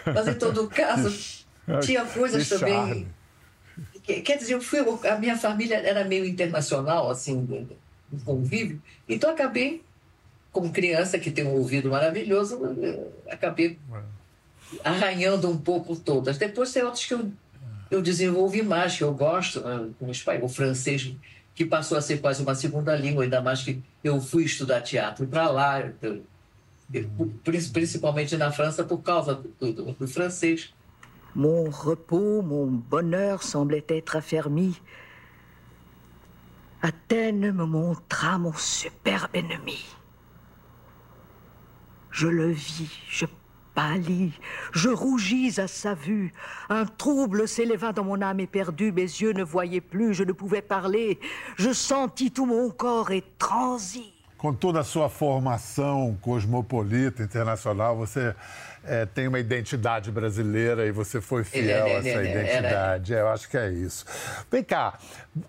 Mas, 0.05 0.27
em 0.27 0.35
todo 0.35 0.69
caso, 0.69 1.13
tinha 1.81 2.05
coisas 2.05 2.47
também. 2.47 3.07
Quer 4.03 4.37
dizer, 4.37 4.53
eu 4.53 4.61
fui, 4.61 4.79
a 5.09 5.17
minha 5.17 5.37
família 5.37 5.77
era 5.77 6.05
meio 6.05 6.25
internacional, 6.25 7.09
assim, 7.09 7.67
no 8.11 8.19
convívio, 8.21 8.81
então 9.07 9.29
acabei, 9.29 9.83
como 10.51 10.71
criança 10.71 11.19
que 11.19 11.31
tem 11.31 11.45
um 11.45 11.55
ouvido 11.55 11.89
maravilhoso, 11.89 12.59
acabei 13.29 13.77
arranhando 14.83 15.49
um 15.49 15.57
pouco 15.57 15.95
todas. 15.95 16.37
Depois 16.37 16.71
tem 16.71 16.83
outros 16.83 17.05
que 17.05 17.13
eu, 17.13 17.31
eu 17.91 18.01
desenvolvi 18.01 18.61
mais, 18.61 18.97
que 18.97 19.03
eu 19.03 19.13
gosto, 19.13 19.61
né, 19.61 19.89
como 19.99 20.11
o 20.45 20.49
francês 20.49 21.13
que 21.53 21.65
passou 21.65 21.97
a 21.97 22.01
ser 22.01 22.19
quase 22.19 22.43
uma 22.43 22.53
segunda 22.53 22.95
língua, 22.95 23.23
ainda 23.23 23.41
mais 23.41 23.63
que 23.63 23.81
eu 24.03 24.19
fui 24.19 24.43
estudar 24.43 24.81
teatro 24.81 25.25
para 25.25 25.49
lá, 25.49 25.81
eu, 26.01 26.21
principalmente 27.73 28.37
na 28.37 28.51
França 28.51 28.83
por 28.83 28.99
causa 28.99 29.35
do, 29.59 29.73
do, 29.73 29.91
do 29.93 30.07
francês. 30.07 30.73
Mon 31.33 31.69
repos, 31.69 32.43
mon 32.45 32.67
bonheur 32.67 33.43
semblaient 33.43 33.83
être 33.89 34.15
affermis. 34.17 34.81
Athènes 36.85 37.51
me 37.51 37.65
montra 37.65 38.37
mon 38.37 38.53
superbe 38.53 39.31
ennemi. 39.33 39.83
Je 42.11 42.27
le 42.27 42.51
vis, 42.51 42.99
je 43.09 43.25
pâlis, 43.73 44.33
je 44.71 44.89
rougis 44.89 45.59
à 45.59 45.67
sa 45.67 45.95
vue. 45.95 46.31
Un 46.69 46.85
trouble 46.85 47.47
s'éleva 47.47 47.91
dans 47.91 48.03
mon 48.03 48.21
âme 48.21 48.39
éperdue, 48.39 48.91
mes 48.91 49.01
yeux 49.01 49.33
ne 49.33 49.43
voyaient 49.43 49.81
plus, 49.81 50.13
je 50.13 50.23
ne 50.23 50.31
pouvais 50.31 50.61
parler. 50.61 51.19
Je 51.55 51.73
sentis 51.73 52.29
tout 52.29 52.45
mon 52.45 52.69
corps 52.69 53.09
étransi. 53.09 54.14
Com 54.45 54.53
toda 54.53 54.81
a 54.81 54.83
sua 54.83 55.09
formação 55.09 56.15
cosmopolita, 56.21 57.23
internacional, 57.23 57.97
você 57.97 58.35
é, 58.83 59.03
tem 59.03 59.27
uma 59.27 59.39
identidade 59.39 60.11
brasileira 60.11 60.85
e 60.85 60.91
você 60.91 61.19
foi 61.19 61.43
fiel 61.43 61.83
a 61.83 61.89
essa 61.89 62.23
identidade. 62.23 63.15
É, 63.15 63.21
eu 63.21 63.29
acho 63.29 63.49
que 63.49 63.57
é 63.57 63.71
isso. 63.71 64.05
Vem 64.51 64.63
cá, 64.63 64.99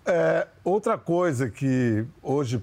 é, 0.03 0.47
outra 0.63 0.97
coisa 0.97 1.47
que 1.47 2.07
hoje 2.23 2.59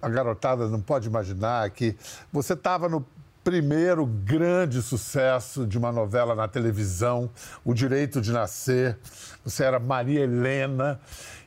a 0.00 0.08
garotada 0.08 0.68
não 0.68 0.80
pode 0.80 1.06
imaginar 1.06 1.66
é 1.66 1.68
que 1.68 1.98
você 2.32 2.54
estava 2.54 2.88
no 2.88 3.04
primeiro 3.44 4.06
grande 4.06 4.80
sucesso 4.80 5.66
de 5.66 5.76
uma 5.76 5.92
novela 5.92 6.34
na 6.34 6.48
televisão, 6.48 7.28
O 7.62 7.74
Direito 7.74 8.22
de 8.22 8.32
Nascer. 8.32 8.96
Você 9.44 9.64
era 9.64 9.78
Maria 9.78 10.20
Helena. 10.20 10.98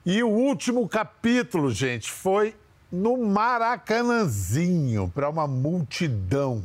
E 0.06 0.22
o 0.22 0.30
último 0.30 0.88
capítulo, 0.88 1.72
gente, 1.72 2.12
foi 2.12 2.54
no 2.96 3.18
Maracanãzinho, 3.18 5.12
para 5.14 5.30
uma 5.30 5.46
multidão. 5.46 6.64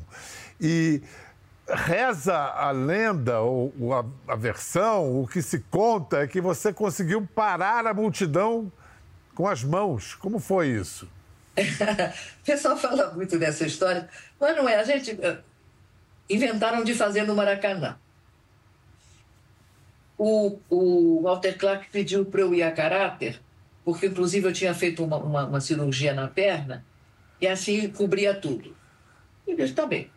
E 0.60 1.02
reza 1.68 2.36
a 2.36 2.70
lenda, 2.70 3.40
ou, 3.40 3.72
a, 3.92 4.04
a 4.32 4.36
versão, 4.36 5.20
o 5.20 5.26
que 5.26 5.42
se 5.42 5.60
conta 5.70 6.18
é 6.18 6.26
que 6.26 6.40
você 6.40 6.72
conseguiu 6.72 7.26
parar 7.34 7.86
a 7.86 7.94
multidão 7.94 8.70
com 9.34 9.48
as 9.48 9.64
mãos. 9.64 10.14
Como 10.14 10.38
foi 10.38 10.68
isso? 10.68 11.08
o 11.60 12.44
pessoal 12.44 12.76
fala 12.76 13.12
muito 13.12 13.38
dessa 13.38 13.66
história, 13.66 14.08
mas 14.38 14.56
não 14.56 14.68
é. 14.68 14.76
A 14.76 14.84
gente 14.84 15.12
uh, 15.12 15.38
inventaram 16.28 16.84
de 16.84 16.94
fazer 16.94 17.24
no 17.24 17.34
Maracanã. 17.34 17.98
O, 20.16 20.58
o 20.68 21.22
Walter 21.22 21.56
Clark 21.56 21.88
pediu 21.90 22.24
para 22.26 22.42
eu 22.42 22.54
ir 22.54 22.62
a 22.62 22.70
caráter, 22.70 23.40
porque 23.84 24.06
inclusive 24.06 24.46
eu 24.46 24.52
tinha 24.52 24.74
feito 24.74 25.04
uma, 25.04 25.16
uma, 25.16 25.44
uma 25.46 25.60
cirurgia 25.60 26.12
na 26.12 26.28
perna 26.28 26.84
e 27.40 27.46
assim 27.46 27.88
cobria 27.90 28.34
tudo. 28.34 28.76
E 29.46 29.54
disse, 29.54 29.72
tá 29.72 29.86
bem. 29.86 30.10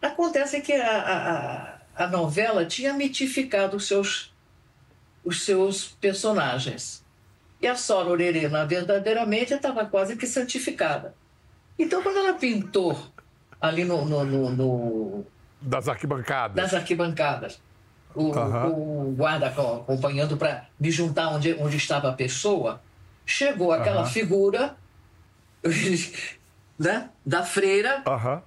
Acontece 0.00 0.60
que 0.60 0.72
a, 0.72 1.78
a, 1.96 2.04
a 2.04 2.06
novela 2.08 2.66
tinha 2.66 2.92
mitificado 2.92 3.76
os 3.76 3.86
seus, 3.86 4.32
os 5.24 5.42
seus 5.42 5.88
personagens. 6.00 7.04
E 7.60 7.66
a 7.66 7.76
Sora 7.76 8.08
Orerena, 8.08 8.66
verdadeiramente, 8.66 9.54
estava 9.54 9.86
quase 9.86 10.16
que 10.16 10.26
santificada. 10.26 11.14
Então, 11.78 12.02
quando 12.02 12.18
ela 12.18 12.34
pintou 12.34 13.12
ali 13.60 13.84
no. 13.84 14.04
no, 14.04 14.24
no, 14.24 14.50
no 14.50 15.26
das 15.60 15.88
arquibancadas. 15.88 16.56
Das 16.56 16.74
arquibancadas. 16.74 17.62
O, 18.14 18.24
uhum. 18.24 19.08
o 19.08 19.12
guarda 19.16 19.46
acompanhando 19.46 20.36
para 20.36 20.66
me 20.78 20.90
juntar 20.90 21.28
onde, 21.28 21.54
onde 21.54 21.76
estava 21.76 22.08
a 22.10 22.12
pessoa. 22.12 22.82
chegou 23.24 23.72
aquela 23.72 24.04
figura 24.04 24.76
né, 26.78 27.08
da 27.24 27.42
freira, 27.44 28.02
Aham. 28.06 28.42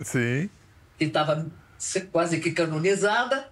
Sim. 0.00 0.48
que 0.98 1.04
estava 1.04 1.46
quase 2.12 2.40
que 2.40 2.52
canonizada. 2.52 3.50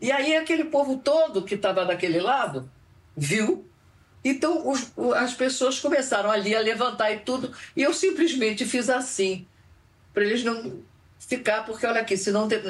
E 0.00 0.10
aí 0.10 0.34
aquele 0.36 0.64
povo 0.64 0.96
todo 0.98 1.42
que 1.44 1.54
estava 1.54 1.84
daquele 1.84 2.20
lado 2.20 2.70
viu. 3.16 3.66
Então 4.24 4.68
os- 4.68 4.92
as 5.16 5.34
pessoas 5.34 5.78
começaram 5.78 6.30
ali 6.30 6.54
a 6.54 6.60
levantar 6.60 7.10
e 7.12 7.18
tudo. 7.20 7.52
E 7.76 7.82
eu 7.82 7.92
simplesmente 7.92 8.64
fiz 8.64 8.88
assim, 8.90 9.46
para 10.12 10.24
eles 10.24 10.42
não 10.42 10.80
ficar, 11.20 11.64
porque 11.64 11.86
olha 11.86 12.00
aqui, 12.00 12.16
senão. 12.16 12.48
tem- 12.48 12.60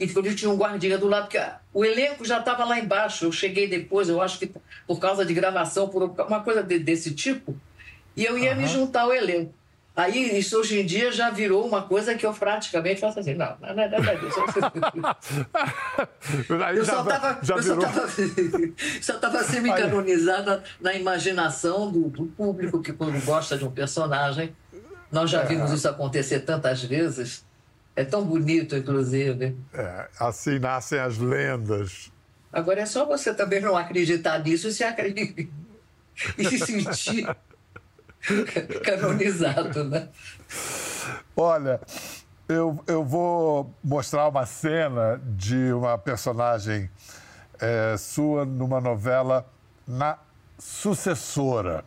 Inclusive 0.00 0.34
tinha 0.34 0.50
um 0.50 0.56
guardinha 0.56 0.96
do 0.98 1.06
lado, 1.06 1.24
porque 1.24 1.38
a- 1.38 1.60
o 1.72 1.84
elenco 1.84 2.24
já 2.24 2.38
estava 2.40 2.64
lá 2.64 2.78
embaixo. 2.80 3.26
Eu 3.26 3.32
cheguei 3.32 3.68
depois, 3.68 4.08
eu 4.08 4.20
acho 4.20 4.38
que 4.38 4.50
por 4.86 4.98
causa 4.98 5.24
de 5.24 5.32
gravação, 5.34 5.88
por 5.88 6.02
uma 6.04 6.40
coisa 6.42 6.62
de- 6.62 6.78
desse 6.78 7.14
tipo. 7.14 7.54
E 8.16 8.24
eu 8.24 8.36
ia 8.38 8.54
me 8.54 8.66
juntar 8.66 9.02
ao 9.02 9.12
elenco. 9.14 9.54
Aí, 9.94 10.38
isso 10.38 10.56
hoje 10.58 10.80
em 10.80 10.86
dia 10.86 11.12
já 11.12 11.30
virou 11.30 11.66
uma 11.66 11.82
coisa 11.82 12.14
que 12.14 12.24
eu 12.24 12.32
praticamente 12.32 13.00
faço 13.00 13.20
assim, 13.20 13.34
não, 13.34 13.54
não 13.60 13.68
é 13.68 13.74
nada 13.88 14.14
disso. 14.16 14.40
Eu 16.74 16.84
só 16.84 17.02
estava 17.02 17.38
eu 17.40 17.44
só 17.44 17.56
virou. 17.58 17.80
tava, 17.80 18.08
só 19.02 19.18
tava 19.18 19.42
semi-canonizada 19.44 20.62
na 20.80 20.94
imaginação 20.94 21.90
do, 21.90 22.08
do 22.08 22.26
público 22.26 22.80
que, 22.80 22.92
quando 22.92 23.22
gosta 23.24 23.58
de 23.58 23.64
um 23.64 23.70
personagem, 23.70 24.54
nós 25.10 25.28
já 25.30 25.42
vimos 25.42 25.70
isso 25.72 25.88
acontecer 25.88 26.40
tantas 26.40 26.82
vezes. 26.82 27.44
É 27.96 28.04
tão 28.04 28.24
bonito, 28.24 28.76
inclusive. 28.76 29.56
É, 29.74 30.08
assim 30.18 30.58
nascem 30.58 30.98
as 30.98 31.18
lendas. 31.18 32.10
Agora 32.52 32.80
é 32.80 32.86
só 32.86 33.04
você 33.04 33.34
também 33.34 33.60
não 33.60 33.76
acreditar 33.76 34.38
nisso 34.38 34.68
e 34.68 34.72
se, 34.72 34.82
acreditar, 34.82 35.42
e 36.38 36.44
se 36.44 36.58
sentir 36.58 37.28
canonizado, 38.84 39.84
né? 39.84 40.08
Olha, 41.36 41.80
eu, 42.48 42.82
eu 42.86 43.04
vou 43.04 43.72
mostrar 43.82 44.28
uma 44.28 44.44
cena 44.46 45.20
de 45.24 45.72
uma 45.72 45.96
personagem 45.96 46.90
é, 47.60 47.96
sua 47.96 48.44
numa 48.44 48.80
novela 48.80 49.46
na 49.86 50.18
Sucessora. 50.58 51.84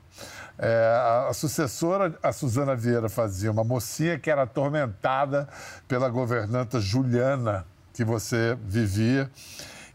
É, 0.66 0.96
a, 0.96 1.28
a 1.28 1.34
sucessora, 1.34 2.18
a 2.24 2.32
Suzana 2.32 2.74
Vieira 2.74 3.10
fazia 3.10 3.52
uma 3.52 3.66
mocinha 3.66 4.18
que 4.18 4.30
era 4.30 4.44
atormentada 4.44 5.50
pela 5.90 6.08
governanta 6.08 6.80
Juliana, 6.80 7.66
que 7.94 8.06
você 8.06 8.58
vivia, 8.64 9.30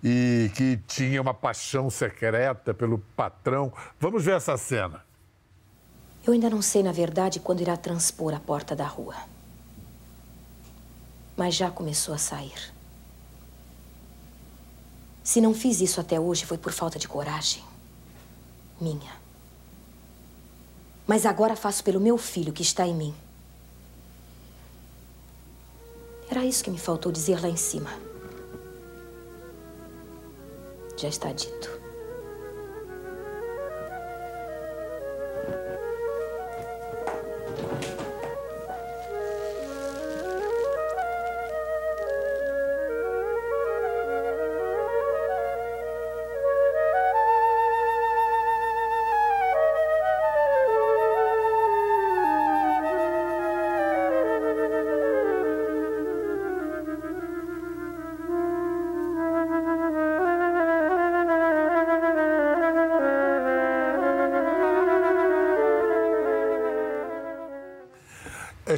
e 0.04 0.50
que 0.54 0.78
tinha 0.86 1.22
uma 1.22 1.32
paixão 1.32 1.88
secreta 1.88 2.74
pelo 2.74 2.98
patrão. 3.16 3.72
Vamos 3.98 4.22
ver 4.22 4.36
essa 4.36 4.58
cena. 4.58 5.02
Eu 6.26 6.34
ainda 6.34 6.50
não 6.50 6.60
sei, 6.60 6.82
na 6.82 6.92
verdade, 6.92 7.40
quando 7.40 7.62
irá 7.62 7.74
transpor 7.74 8.34
a 8.34 8.40
porta 8.40 8.76
da 8.76 8.84
rua. 8.84 9.16
Mas 11.34 11.54
já 11.54 11.70
começou 11.70 12.14
a 12.14 12.18
sair. 12.18 12.74
Se 15.24 15.40
não 15.40 15.54
fiz 15.54 15.80
isso 15.80 15.98
até 15.98 16.20
hoje, 16.20 16.44
foi 16.44 16.58
por 16.58 16.72
falta 16.72 16.98
de 16.98 17.08
coragem. 17.08 17.64
Minha. 18.78 19.27
Mas 21.08 21.24
agora 21.24 21.56
faço 21.56 21.82
pelo 21.82 21.98
meu 21.98 22.18
filho 22.18 22.52
que 22.52 22.60
está 22.60 22.86
em 22.86 22.94
mim. 22.94 23.14
Era 26.30 26.44
isso 26.44 26.62
que 26.62 26.70
me 26.70 26.78
faltou 26.78 27.10
dizer 27.10 27.40
lá 27.40 27.48
em 27.48 27.56
cima. 27.56 27.90
Já 30.98 31.08
está 31.08 31.32
dito. 31.32 31.77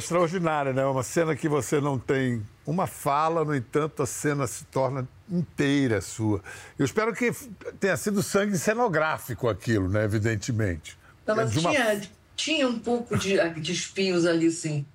Extraordinária, 0.01 0.73
né? 0.73 0.85
Uma 0.85 1.03
cena 1.03 1.35
que 1.35 1.47
você 1.47 1.79
não 1.79 1.97
tem 1.97 2.41
uma 2.65 2.87
fala, 2.87 3.45
no 3.45 3.55
entanto, 3.55 4.03
a 4.03 4.05
cena 4.05 4.45
se 4.47 4.65
torna 4.65 5.07
inteira 5.29 6.01
sua. 6.01 6.41
Eu 6.77 6.85
espero 6.85 7.13
que 7.13 7.31
tenha 7.79 7.95
sido 7.97 8.21
sangue 8.21 8.57
cenográfico 8.57 9.47
aquilo, 9.47 9.87
né? 9.89 10.03
Evidentemente. 10.03 10.97
Não, 11.25 11.35
mas 11.35 11.51
De 11.51 11.59
uma- 11.59 11.71
tinha, 11.71 12.01
tinha 12.35 12.67
um 12.67 12.79
pouco 12.79 13.17
de, 13.17 13.37
de 13.59 13.71
espinhos 13.71 14.25
ali, 14.25 14.51
sim. 14.51 14.85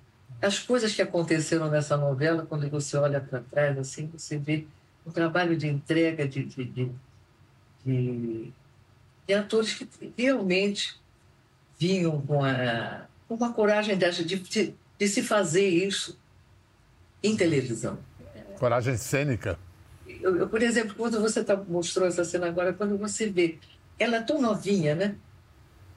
As 0.41 0.59
coisas 0.59 0.93
que 0.93 1.01
aconteceram 1.01 1.69
nessa 1.69 1.97
novela, 1.97 2.45
quando 2.47 2.69
você 2.69 2.95
olha 2.97 3.19
para 3.19 3.39
trás, 3.41 3.77
assim, 3.77 4.07
você 4.13 4.37
vê 4.37 4.65
um 5.05 5.11
trabalho 5.11 5.57
de 5.57 5.67
entrega 5.67 6.27
de, 6.27 6.43
de, 6.43 6.63
de, 6.65 6.91
de- 7.85 8.51
de 9.27 9.33
atores 9.33 9.73
que 9.73 10.13
realmente 10.17 10.95
vinham 11.79 12.21
com, 12.21 12.43
a, 12.43 13.01
com 13.27 13.35
uma 13.35 13.51
coragem 13.51 13.97
dessa, 13.97 14.23
de, 14.23 14.37
de, 14.37 14.73
de 14.97 15.07
se 15.07 15.21
fazer 15.21 15.67
isso 15.67 16.19
em 17.21 17.35
televisão. 17.35 17.97
Coragem 18.59 18.97
cênica. 18.97 19.57
Eu, 20.07 20.35
eu, 20.35 20.49
por 20.49 20.61
exemplo, 20.61 20.95
quando 20.95 21.19
você 21.21 21.43
tá, 21.43 21.55
mostrou 21.55 22.07
essa 22.07 22.23
cena 22.23 22.47
agora, 22.47 22.73
quando 22.73 22.97
você 22.97 23.29
vê 23.29 23.59
ela 23.99 24.21
tão 24.21 24.41
novinha, 24.41 24.95
né? 24.95 25.15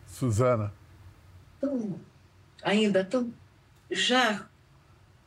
Suzana. 0.06 0.72
tão, 1.60 2.00
ainda 2.62 3.04
tão, 3.04 3.32
já 3.90 4.46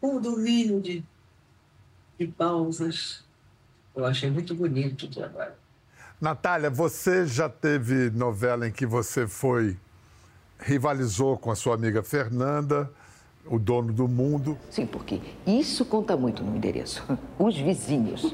com 0.01 0.17
o 0.17 0.19
domínio 0.19 0.81
de, 0.81 1.03
de 2.19 2.27
pausas. 2.27 3.23
Eu 3.95 4.05
achei 4.05 4.29
muito 4.29 4.53
bonito 4.53 5.05
o 5.05 5.09
trabalho. 5.09 5.53
Natália, 6.19 6.69
você 6.69 7.25
já 7.25 7.47
teve 7.47 8.09
novela 8.09 8.67
em 8.67 8.71
que 8.71 8.85
você 8.85 9.27
foi. 9.27 9.77
rivalizou 10.59 11.37
com 11.37 11.51
a 11.51 11.55
sua 11.55 11.75
amiga 11.75 12.01
Fernanda, 12.01 12.89
o 13.45 13.59
dono 13.59 13.91
do 13.93 14.07
mundo. 14.07 14.57
Sim, 14.69 14.85
porque 14.85 15.21
isso 15.45 15.85
conta 15.85 16.15
muito 16.15 16.43
no 16.43 16.55
endereço. 16.55 17.03
Os 17.37 17.57
vizinhos. 17.57 18.33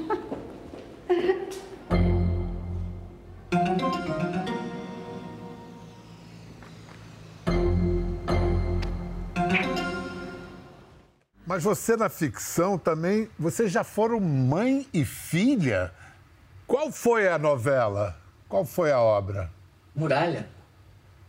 Mas 11.46 11.64
você 11.64 11.96
na 11.96 12.08
ficção 12.08 12.78
também, 12.78 13.28
vocês 13.36 13.72
já 13.72 13.82
foram 13.82 14.20
mãe 14.20 14.86
e 14.94 15.04
filha? 15.04 15.92
Qual 16.64 16.92
foi 16.92 17.26
a 17.26 17.36
novela? 17.36 18.16
Qual 18.48 18.64
foi 18.64 18.92
a 18.92 19.00
obra? 19.00 19.50
Muralha. 19.92 20.48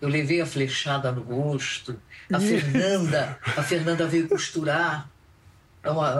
Eu 0.02 0.10
levei 0.10 0.42
a 0.42 0.46
flechada 0.46 1.12
no 1.12 1.22
rosto. 1.22 1.96
A 2.34 2.40
Fernanda, 2.40 3.38
a 3.56 3.62
Fernanda 3.64 4.08
veio 4.08 4.28
costurar. 4.28 5.08
É 5.84 5.90
uma- 5.92 6.16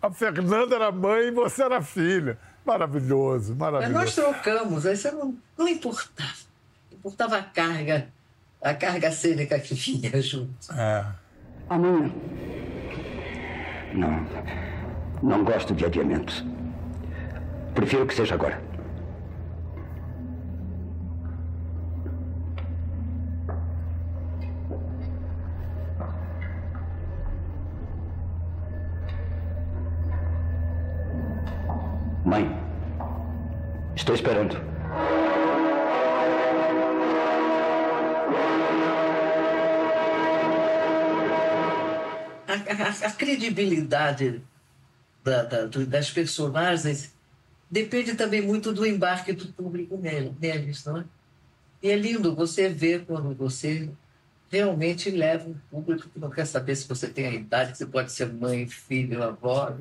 A 0.00 0.10
Fernanda 0.10 0.74
era 0.76 0.92
mãe 0.92 1.28
e 1.28 1.30
você 1.30 1.62
era 1.62 1.82
filha. 1.82 2.38
Maravilhoso, 2.64 3.50
Mas 3.50 3.58
maravilhoso. 3.58 3.94
nós 3.94 4.14
trocamos, 4.14 4.86
aí 4.86 4.96
você 4.96 5.10
não, 5.10 5.36
não 5.58 5.68
importava. 5.68 6.32
Importava 6.92 7.36
a 7.38 7.42
carga, 7.42 8.08
a 8.62 8.72
carga 8.72 9.10
cênica 9.10 9.58
que 9.58 9.74
vinha 9.74 10.22
junto. 10.22 10.72
É. 10.72 11.04
Amanhã. 11.68 12.10
Não. 13.92 14.26
Não 15.22 15.44
gosto 15.44 15.74
de 15.74 15.84
adiamentos. 15.84 16.44
Prefiro 17.74 18.06
que 18.06 18.14
seja 18.14 18.34
agora. 18.34 18.62
Mãe, 32.24 32.48
estou 34.04 34.14
esperando. 34.14 34.54
a, 42.46 42.52
a- 42.52 43.08
a 43.08 43.10
credibilidade 43.12 44.42
da- 45.22 45.42
da- 45.44 45.66
das 45.66 46.10
personagens 46.10 47.14
depende 47.70 48.14
também 48.14 48.42
muito 48.42 48.72
do 48.72 48.86
embarque 48.86 49.32
do 49.32 49.52
público 49.52 49.96
nele- 49.96 50.34
neles, 50.40 50.84
não 50.84 50.98
é? 50.98 51.04
E 51.82 51.90
é 51.90 51.96
lindo 51.96 52.34
você 52.34 52.68
ver 52.68 53.04
quando 53.04 53.34
você 53.34 53.90
realmente 54.50 55.10
leva 55.10 55.48
um 55.48 55.54
público 55.70 56.08
que 56.08 56.18
não 56.18 56.30
quer 56.30 56.46
saber 56.46 56.76
se 56.76 56.88
você 56.88 57.08
tem 57.08 57.26
a 57.26 57.32
idade, 57.32 57.72
que 57.72 57.78
você 57.78 57.86
pode 57.86 58.12
ser 58.12 58.32
mãe, 58.32 58.66
filho, 58.66 59.22
avó. 59.22 59.74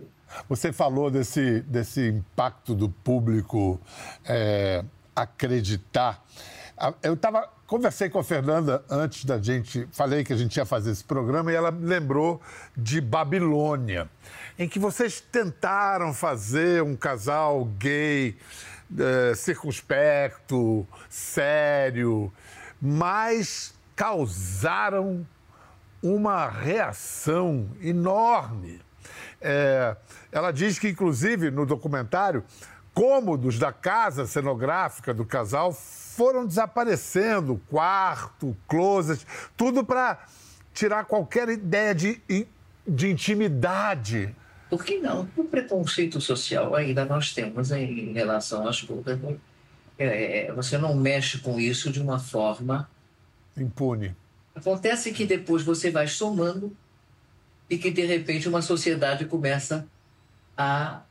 Você 0.50 0.74
falou 0.74 1.12
desse, 1.12 1.62
desse 1.62 2.08
impacto 2.08 2.74
do 2.74 2.90
público 2.90 3.80
é, 4.26 4.84
acreditar. 5.16 6.24
Eu 7.02 7.14
estava 7.14 7.48
conversei 7.74 8.08
com 8.08 8.20
a 8.20 8.24
Fernanda 8.24 8.84
antes 8.88 9.26
da 9.26 9.42
gente, 9.42 9.88
falei 9.92 10.24
que 10.24 10.32
a 10.32 10.36
gente 10.36 10.56
ia 10.58 10.66
fazer 10.66 10.92
esse 10.92 11.04
programa 11.04 11.52
e 11.52 11.56
ela 11.56 11.72
me 11.72 11.88
lembrou 11.88 12.40
de 12.78 13.02
Babilônia, 13.02 14.08
em 14.60 14.70
que 14.70 14.78
vocês 14.78 15.20
tentaram 15.20 16.14
fazer 16.14 16.84
um 16.84 16.96
casal 16.96 17.66
gay 17.80 18.38
é, 18.96 19.34
circunspecto, 19.34 20.88
sério, 21.10 22.32
mas 22.80 23.74
causaram 23.96 25.26
uma 26.02 26.50
reação 26.50 27.70
enorme. 27.82 28.82
É, 29.42 29.96
ela 30.32 30.52
diz 30.52 30.78
que, 30.80 30.90
inclusive, 30.90 31.52
no 31.52 31.66
documentário, 31.66 32.44
cômodos 32.94 33.58
da 33.58 33.72
casa 33.72 34.26
cenográfica 34.26 35.14
do 35.14 35.26
casal 35.26 35.74
foram 35.74 36.46
desaparecendo 36.46 37.60
quarto, 37.70 38.56
closet, 38.68 39.26
tudo 39.58 39.84
para 39.84 40.26
tirar 40.74 41.06
qualquer 41.06 41.50
ideia 41.50 41.96
de, 41.96 42.22
de 42.88 43.10
intimidade. 43.10 44.36
Por 44.70 44.84
que 44.84 44.98
não? 44.98 45.28
O 45.36 45.44
preconceito 45.44 46.20
social 46.20 46.76
ainda 46.76 47.06
nós 47.06 47.34
temos 47.34 47.72
em 47.72 48.14
relação 48.14 48.68
às 48.68 48.82
coisas. 48.82 49.20
É, 49.98 50.52
você 50.56 50.78
não 50.78 50.96
mexe 50.96 51.38
com 51.40 51.60
isso 51.60 51.92
de 51.92 52.02
uma 52.02 52.18
forma 52.18 52.90
impune. 53.58 54.16
Acontece 54.56 55.12
que 55.12 55.26
depois 55.26 55.64
você 55.64 55.90
vai 55.90 56.08
somando 56.08 56.76
e 57.70 57.78
que 57.78 57.92
de 57.92 58.06
repente 58.06 58.48
uma 58.48 58.62
sociedade 58.62 59.26
começa 59.26 59.88
a 60.58 61.02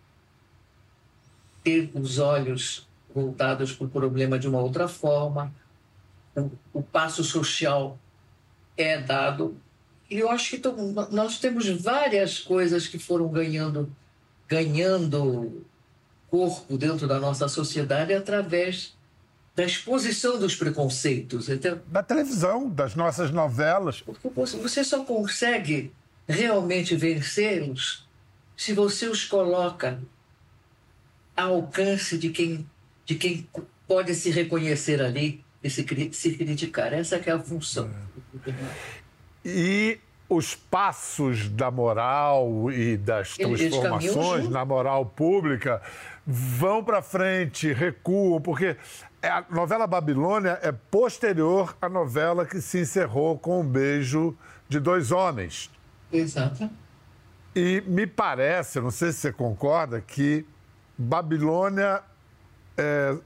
ter 1.64 1.90
os 1.94 2.18
olhos 2.18 2.86
voltados 3.14 3.72
para 3.72 3.86
o 3.86 3.90
problema 3.90 4.38
de 4.38 4.48
uma 4.48 4.60
outra 4.60 4.88
forma, 4.88 5.52
o, 6.36 6.50
o 6.72 6.82
passo 6.82 7.22
social 7.22 7.98
é 8.76 9.00
dado. 9.00 9.56
E 10.10 10.18
eu 10.18 10.30
acho 10.30 10.56
que 10.56 10.62
nós 11.10 11.38
temos 11.38 11.68
várias 11.68 12.38
coisas 12.38 12.86
que 12.86 12.98
foram 12.98 13.28
ganhando, 13.28 13.94
ganhando 14.48 15.64
corpo 16.28 16.78
dentro 16.78 17.06
da 17.06 17.18
nossa 17.18 17.48
sociedade 17.48 18.12
através 18.14 18.96
da 19.54 19.64
exposição 19.64 20.38
dos 20.38 20.54
preconceitos. 20.54 21.48
Então, 21.48 21.80
da 21.86 22.02
televisão, 22.02 22.68
das 22.68 22.94
nossas 22.94 23.30
novelas. 23.30 24.02
Você 24.34 24.82
só 24.82 25.04
consegue 25.04 25.92
realmente 26.26 26.96
vencê-los 26.96 28.06
se 28.56 28.72
você 28.72 29.06
os 29.06 29.24
coloca 29.24 30.00
ao 31.36 31.54
alcance 31.54 32.16
de 32.16 32.30
quem, 32.30 32.66
de 33.04 33.14
quem 33.16 33.46
pode 33.86 34.14
se 34.14 34.30
reconhecer 34.30 35.02
ali 35.02 35.44
e 35.62 35.68
se, 35.68 35.84
se 36.12 36.34
criticar. 36.34 36.92
Essa 36.92 37.16
é 37.16 37.30
a 37.30 37.38
função. 37.38 37.90
É. 38.46 38.54
E 39.44 39.98
os 40.34 40.54
passos 40.54 41.48
da 41.48 41.70
moral 41.70 42.70
e 42.70 42.96
das 42.96 43.36
transformações 43.36 44.48
na 44.48 44.64
moral 44.64 45.04
pública 45.04 45.82
vão 46.26 46.82
para 46.82 47.02
frente, 47.02 47.72
recuam, 47.72 48.40
porque 48.40 48.76
a 49.22 49.44
novela 49.50 49.86
Babilônia 49.86 50.58
é 50.62 50.72
posterior 50.72 51.76
à 51.80 51.88
novela 51.88 52.46
que 52.46 52.60
se 52.60 52.80
encerrou 52.80 53.38
com 53.38 53.60
um 53.60 53.64
beijo 53.64 54.36
de 54.68 54.80
dois 54.80 55.12
homens. 55.12 55.70
Exato. 56.12 56.68
E 57.54 57.82
me 57.86 58.06
parece, 58.06 58.80
não 58.80 58.90
sei 58.90 59.12
se 59.12 59.18
você 59.18 59.32
concorda, 59.32 60.00
que 60.00 60.46
Babilônia 60.96 62.02
é, 62.76 63.16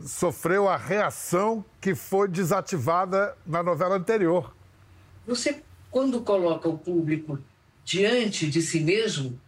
sofreu 0.00 0.68
a 0.68 0.76
reação 0.76 1.64
que 1.80 1.94
foi 1.94 2.28
desativada 2.28 3.36
na 3.46 3.62
novela 3.62 3.96
anterior. 3.96 4.54
Você, 5.26 5.62
quando 5.92 6.22
coloca 6.22 6.68
o 6.68 6.78
público 6.78 7.38
diante 7.84 8.50
de 8.50 8.62
si 8.62 8.80
mesmo 8.80 9.38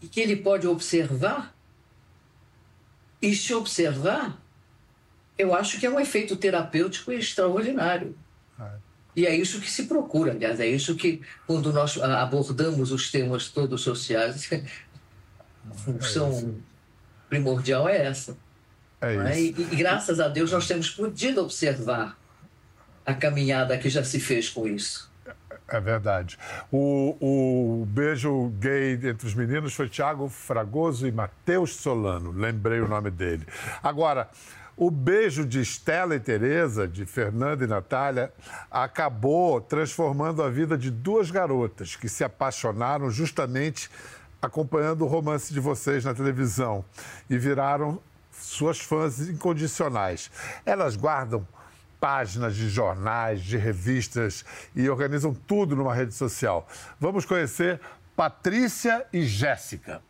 e 0.00 0.06
que 0.06 0.20
ele 0.20 0.36
pode 0.36 0.66
observar 0.68 1.54
e 3.20 3.34
se 3.34 3.52
observar, 3.52 4.40
eu 5.36 5.52
acho 5.52 5.80
que 5.80 5.84
é 5.84 5.90
um 5.90 5.98
efeito 5.98 6.36
terapêutico 6.36 7.10
extraordinário. 7.10 8.16
E 9.16 9.26
é 9.26 9.34
isso 9.34 9.60
que 9.60 9.68
se 9.68 9.86
procura, 9.86 10.30
aliás, 10.30 10.60
é 10.60 10.66
isso 10.68 10.94
que, 10.94 11.20
quando 11.44 11.72
nós 11.72 12.00
abordamos 12.00 12.92
os 12.92 13.10
temas 13.10 13.48
todos 13.48 13.80
sociais, 13.80 14.48
a 15.68 15.74
função 15.74 16.30
é 16.30 17.28
primordial 17.28 17.88
é 17.88 18.06
essa. 18.06 18.36
É 19.00 19.16
né? 19.16 19.40
e, 19.40 19.48
e, 19.48 19.76
graças 19.76 20.20
a 20.20 20.28
Deus 20.28 20.52
nós 20.52 20.68
temos 20.68 20.90
podido 20.90 21.42
observar 21.42 22.16
a 23.04 23.12
caminhada 23.12 23.76
que 23.76 23.90
já 23.90 24.04
se 24.04 24.20
fez 24.20 24.48
com 24.48 24.68
isso. 24.68 25.07
É 25.68 25.78
verdade. 25.78 26.38
O, 26.72 27.16
o 27.20 27.86
beijo 27.86 28.48
gay 28.58 28.94
entre 28.94 29.26
os 29.26 29.34
meninos 29.34 29.74
foi 29.74 29.88
Tiago 29.88 30.28
Fragoso 30.28 31.06
e 31.06 31.12
Matheus 31.12 31.76
Solano. 31.76 32.32
Lembrei 32.32 32.80
o 32.80 32.88
nome 32.88 33.10
dele. 33.10 33.46
Agora, 33.82 34.30
o 34.74 34.90
beijo 34.90 35.44
de 35.44 35.60
Estela 35.60 36.14
e 36.14 36.20
Teresa, 36.20 36.88
de 36.88 37.04
Fernanda 37.04 37.64
e 37.64 37.66
Natália, 37.66 38.32
acabou 38.70 39.60
transformando 39.60 40.42
a 40.42 40.48
vida 40.48 40.78
de 40.78 40.90
duas 40.90 41.30
garotas 41.30 41.96
que 41.96 42.08
se 42.08 42.24
apaixonaram 42.24 43.10
justamente 43.10 43.90
acompanhando 44.40 45.04
o 45.04 45.08
romance 45.08 45.52
de 45.52 45.60
vocês 45.60 46.04
na 46.04 46.14
televisão 46.14 46.84
e 47.28 47.36
viraram 47.36 48.00
suas 48.30 48.78
fãs 48.78 49.28
incondicionais. 49.28 50.30
Elas 50.64 50.96
guardam 50.96 51.46
páginas 52.00 52.54
de 52.54 52.68
jornais, 52.68 53.42
de 53.42 53.56
revistas 53.56 54.44
e 54.74 54.88
organizam 54.88 55.34
tudo 55.34 55.76
numa 55.76 55.94
rede 55.94 56.14
social. 56.14 56.66
Vamos 57.00 57.24
conhecer 57.24 57.80
Patrícia 58.16 59.06
e 59.12 59.22
Jéssica. 59.22 60.02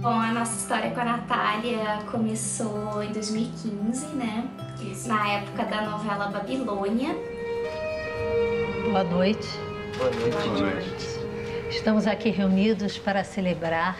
Bom, 0.00 0.08
a 0.08 0.32
nossa 0.32 0.56
história 0.56 0.90
com 0.90 1.00
a 1.00 1.04
Natália 1.04 2.02
começou 2.10 3.02
em 3.02 3.12
2015, 3.12 4.06
né? 4.16 4.48
Isso. 4.80 5.08
Na 5.08 5.28
época 5.28 5.64
da 5.64 5.82
novela 5.82 6.28
Babilônia. 6.28 7.14
Boa 8.84 9.04
noite. 9.04 9.48
Boa 9.98 10.10
noite. 10.10 10.48
Boa 10.48 10.60
noite. 10.60 11.06
Estamos 11.70 12.06
aqui 12.06 12.30
reunidos 12.30 12.98
para 12.98 13.22
celebrar 13.22 13.98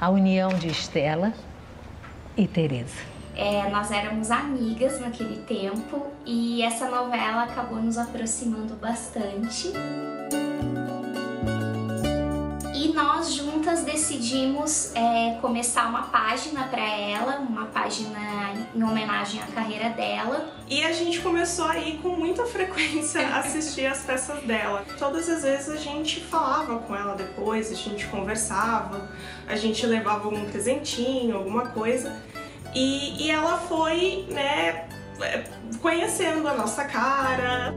a 0.00 0.10
união 0.10 0.50
de 0.50 0.68
Estela 0.68 1.32
e 2.36 2.46
Teresa. 2.46 3.17
É, 3.38 3.70
nós 3.70 3.92
éramos 3.92 4.32
amigas 4.32 5.00
naquele 5.00 5.36
tempo 5.42 6.08
e 6.26 6.60
essa 6.60 6.88
novela 6.90 7.44
acabou 7.44 7.80
nos 7.80 7.96
aproximando 7.96 8.74
bastante 8.74 9.72
e 12.74 12.92
nós 12.92 13.34
juntas 13.34 13.82
decidimos 13.82 14.92
é, 14.94 15.36
começar 15.40 15.88
uma 15.88 16.02
página 16.04 16.64
para 16.68 16.82
ela, 16.82 17.38
uma 17.38 17.66
página 17.66 18.54
em 18.74 18.82
homenagem 18.82 19.40
à 19.42 19.46
carreira 19.46 19.90
dela. 19.90 20.48
E 20.68 20.84
a 20.84 20.92
gente 20.92 21.20
começou 21.20 21.66
aí 21.66 21.98
com 22.00 22.10
muita 22.10 22.44
frequência 22.44 23.26
a 23.26 23.38
assistir 23.40 23.86
as 23.86 24.02
peças 24.02 24.42
dela. 24.44 24.84
Todas 24.96 25.28
as 25.28 25.42
vezes 25.42 25.68
a 25.68 25.76
gente 25.76 26.20
falava 26.20 26.78
com 26.78 26.94
ela 26.94 27.16
depois, 27.16 27.72
a 27.72 27.74
gente 27.74 28.06
conversava, 28.06 29.08
a 29.48 29.56
gente 29.56 29.84
levava 29.84 30.28
um 30.28 30.44
presentinho, 30.44 31.36
alguma 31.36 31.66
coisa. 31.66 32.16
E, 32.74 33.26
e 33.26 33.30
ela 33.30 33.58
foi, 33.58 34.26
né, 34.30 34.86
conhecendo 35.80 36.46
a 36.48 36.54
nossa 36.54 36.84
cara. 36.84 37.74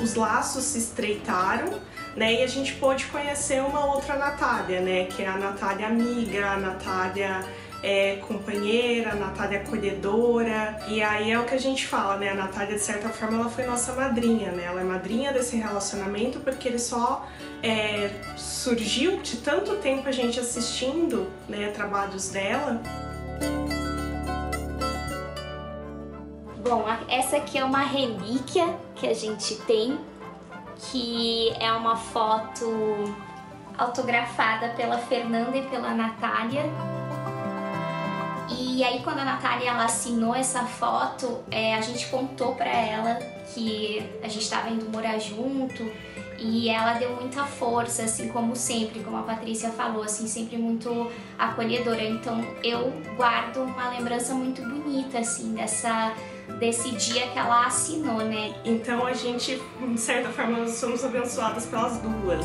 Os 0.00 0.14
laços 0.14 0.64
se 0.64 0.78
estreitaram 0.78 1.80
né? 2.18 2.40
E 2.40 2.42
a 2.42 2.46
gente 2.46 2.74
pôde 2.74 3.06
conhecer 3.06 3.62
uma 3.62 3.86
outra 3.86 4.16
Natália, 4.16 4.80
né? 4.80 5.04
Que 5.04 5.22
é 5.22 5.28
a 5.28 5.36
Natália 5.36 5.86
amiga, 5.86 6.50
a 6.50 6.56
Natália 6.56 7.44
é, 7.82 8.16
companheira, 8.16 9.12
a 9.12 9.14
Natália 9.14 9.60
acolhedora. 9.60 10.78
E 10.88 11.02
aí 11.02 11.30
é 11.30 11.38
o 11.38 11.44
que 11.44 11.54
a 11.54 11.58
gente 11.58 11.86
fala, 11.86 12.16
né? 12.16 12.30
A 12.30 12.34
Natália, 12.34 12.74
de 12.74 12.80
certa 12.80 13.08
forma, 13.08 13.38
ela 13.40 13.50
foi 13.50 13.64
nossa 13.64 13.92
madrinha, 13.92 14.50
né? 14.52 14.64
Ela 14.64 14.80
é 14.80 14.84
madrinha 14.84 15.32
desse 15.32 15.56
relacionamento 15.56 16.40
porque 16.40 16.68
ele 16.68 16.78
só 16.78 17.26
é, 17.62 18.10
surgiu 18.36 19.18
de 19.18 19.38
tanto 19.38 19.76
tempo 19.76 20.08
a 20.08 20.12
gente 20.12 20.38
assistindo 20.38 21.28
né, 21.48 21.70
trabalhos 21.74 22.28
dela. 22.30 22.80
Bom, 26.62 26.84
essa 27.08 27.36
aqui 27.38 27.56
é 27.56 27.64
uma 27.64 27.82
relíquia 27.82 28.76
que 28.94 29.06
a 29.06 29.14
gente 29.14 29.54
tem 29.62 29.98
que 30.90 31.52
é 31.58 31.72
uma 31.72 31.96
foto 31.96 33.14
autografada 33.76 34.70
pela 34.70 34.98
Fernanda 34.98 35.56
e 35.56 35.62
pela 35.62 35.92
Natália. 35.92 36.64
E 38.60 38.82
aí 38.82 39.00
quando 39.04 39.20
a 39.20 39.24
Natália 39.24 39.70
ela 39.70 39.84
assinou 39.84 40.34
essa 40.34 40.64
foto, 40.64 41.38
é, 41.48 41.76
a 41.76 41.80
gente 41.80 42.08
contou 42.08 42.56
para 42.56 42.70
ela 42.70 43.14
que 43.54 44.02
a 44.20 44.26
gente 44.26 44.42
estava 44.42 44.68
indo 44.68 44.90
morar 44.90 45.16
junto 45.20 45.88
e 46.38 46.68
ela 46.68 46.94
deu 46.94 47.14
muita 47.14 47.44
força, 47.44 48.02
assim 48.02 48.28
como 48.28 48.56
sempre, 48.56 49.00
como 49.00 49.16
a 49.16 49.22
Patrícia 49.22 49.70
falou, 49.70 50.02
assim 50.02 50.26
sempre 50.26 50.56
muito 50.56 51.10
acolhedora. 51.38 52.02
Então 52.02 52.44
eu 52.64 52.92
guardo 53.16 53.58
uma 53.58 53.90
lembrança 53.90 54.34
muito 54.34 54.60
bonita 54.62 55.20
assim 55.20 55.54
dessa 55.54 56.14
desse 56.58 56.90
dia 56.92 57.28
que 57.28 57.38
ela 57.38 57.66
assinou, 57.66 58.18
né? 58.24 58.54
Então 58.64 59.06
a 59.06 59.12
gente, 59.12 59.60
de 59.80 60.00
certa 60.00 60.30
forma, 60.30 60.66
somos 60.66 61.04
abençoadas 61.04 61.66
pelas 61.66 61.98
duas. 61.98 62.44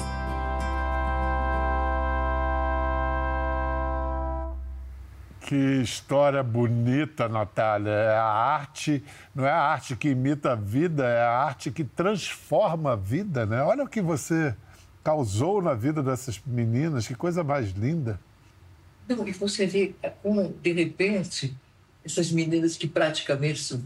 Que 5.53 5.83
história 5.83 6.41
bonita, 6.41 7.29
Natália. 7.29 7.91
É 7.91 8.17
a 8.17 8.23
arte, 8.23 9.03
não 9.35 9.45
é 9.45 9.51
a 9.51 9.61
arte 9.61 9.95
que 9.95 10.09
imita 10.09 10.53
a 10.53 10.55
vida, 10.55 11.05
é 11.05 11.21
a 11.21 11.29
arte 11.29 11.69
que 11.69 11.83
transforma 11.83 12.93
a 12.93 12.95
vida, 12.95 13.45
né? 13.45 13.61
Olha 13.61 13.83
o 13.83 13.87
que 13.87 14.01
você 14.01 14.55
causou 15.03 15.61
na 15.61 15.75
vida 15.75 16.01
dessas 16.01 16.41
meninas, 16.43 17.07
que 17.07 17.13
coisa 17.13 17.43
mais 17.43 17.69
linda. 17.69 18.19
Não, 19.07 19.27
e 19.27 19.31
você 19.31 19.67
vê 19.67 19.93
como, 20.23 20.51
de 20.59 20.71
repente, 20.73 21.55
essas 22.03 22.31
meninas 22.31 22.75
que 22.75 22.87
praticamente 22.87 23.79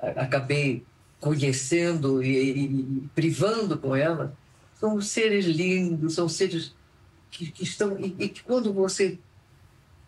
acabei 0.00 0.84
conhecendo 1.20 2.20
e, 2.20 2.64
e, 2.64 3.08
privando 3.14 3.78
com 3.78 3.94
ela, 3.94 4.36
são 4.74 5.00
seres 5.00 5.44
lindos, 5.44 6.16
são 6.16 6.28
seres 6.28 6.74
que, 7.30 7.48
que 7.52 7.62
estão. 7.62 7.96
E, 7.96 8.12
e 8.18 8.28
que 8.28 8.42
quando 8.42 8.72
você 8.72 9.20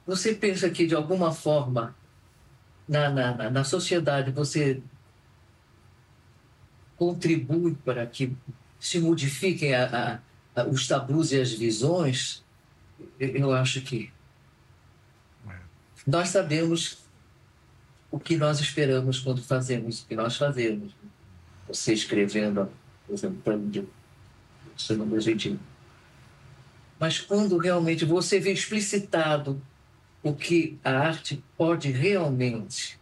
você 0.06 0.34
pensa 0.34 0.68
que, 0.68 0.86
de 0.86 0.94
alguma 0.94 1.32
forma, 1.32 1.94
na, 2.88 3.08
na, 3.08 3.50
na 3.50 3.64
sociedade 3.64 4.30
você 4.30 4.82
contribui 6.96 7.74
para 7.74 8.06
que 8.06 8.36
se 8.78 9.00
modifiquem 9.00 9.74
a, 9.74 10.20
a, 10.54 10.60
a, 10.62 10.66
os 10.66 10.86
tabus 10.86 11.32
e 11.32 11.40
as 11.40 11.52
visões, 11.52 12.44
eu 13.18 13.52
acho 13.52 13.80
que 13.80 14.12
nós 16.06 16.28
sabemos 16.28 16.98
o 18.10 18.20
que 18.20 18.36
nós 18.36 18.60
esperamos 18.60 19.18
quando 19.18 19.42
fazemos 19.42 20.02
o 20.02 20.06
que 20.06 20.14
nós 20.14 20.36
fazemos. 20.36 20.94
Você 21.66 21.94
escrevendo, 21.94 22.70
por 23.06 23.14
exemplo, 23.14 23.38
para 23.42 23.56
mim, 23.56 23.88
não 24.90 25.20
jeitinho. 25.20 25.58
Mas 27.00 27.18
quando 27.18 27.56
realmente 27.56 28.04
você 28.04 28.38
vê 28.38 28.52
explicitado 28.52 29.60
o 30.24 30.34
que 30.34 30.76
a 30.82 30.90
arte 30.90 31.44
pode 31.56 31.92
realmente 31.92 32.98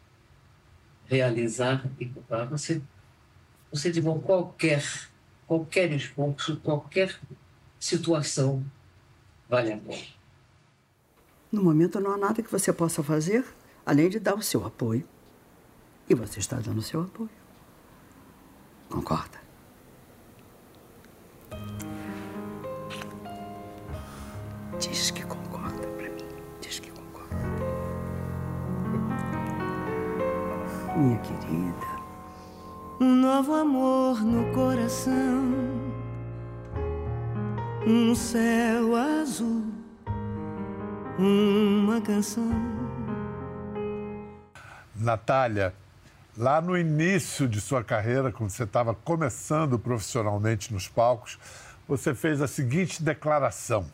realizar 1.06 1.88
e 1.98 2.04
você, 2.50 2.82
você 3.70 3.90
de 3.90 4.02
bom 4.02 4.18
qualquer 4.18 4.82
qualquer 5.46 5.92
esforço, 5.92 6.56
qualquer 6.60 7.18
situação 7.78 8.64
vale 9.48 9.72
a 9.72 9.76
pena. 9.76 10.02
No 11.50 11.62
momento 11.62 12.00
não 12.00 12.12
há 12.12 12.16
nada 12.16 12.42
que 12.42 12.50
você 12.50 12.72
possa 12.72 13.02
fazer 13.02 13.44
além 13.84 14.08
de 14.08 14.18
dar 14.18 14.34
o 14.34 14.42
seu 14.42 14.64
apoio. 14.64 15.06
E 16.08 16.14
você 16.14 16.40
está 16.40 16.56
dando 16.56 16.78
o 16.78 16.82
seu 16.82 17.02
apoio. 17.02 17.30
Concorda? 18.88 19.40
Diz 24.78 25.10
que 25.10 25.22
minha 31.02 31.18
querida. 31.18 32.02
Um 33.00 33.16
novo 33.16 33.54
amor 33.54 34.22
no 34.22 34.52
coração, 34.54 35.52
um 37.84 38.14
céu 38.14 38.94
azul, 38.94 39.64
uma 41.18 42.00
canção. 42.00 42.48
Natália, 44.94 45.74
lá 46.36 46.60
no 46.60 46.78
início 46.78 47.48
de 47.48 47.60
sua 47.60 47.82
carreira, 47.82 48.30
quando 48.30 48.50
você 48.50 48.62
estava 48.62 48.94
começando 48.94 49.78
profissionalmente 49.80 50.72
nos 50.72 50.86
palcos, 50.86 51.38
você 51.88 52.14
fez 52.14 52.40
a 52.40 52.46
seguinte 52.46 53.02
declaração: 53.02 53.84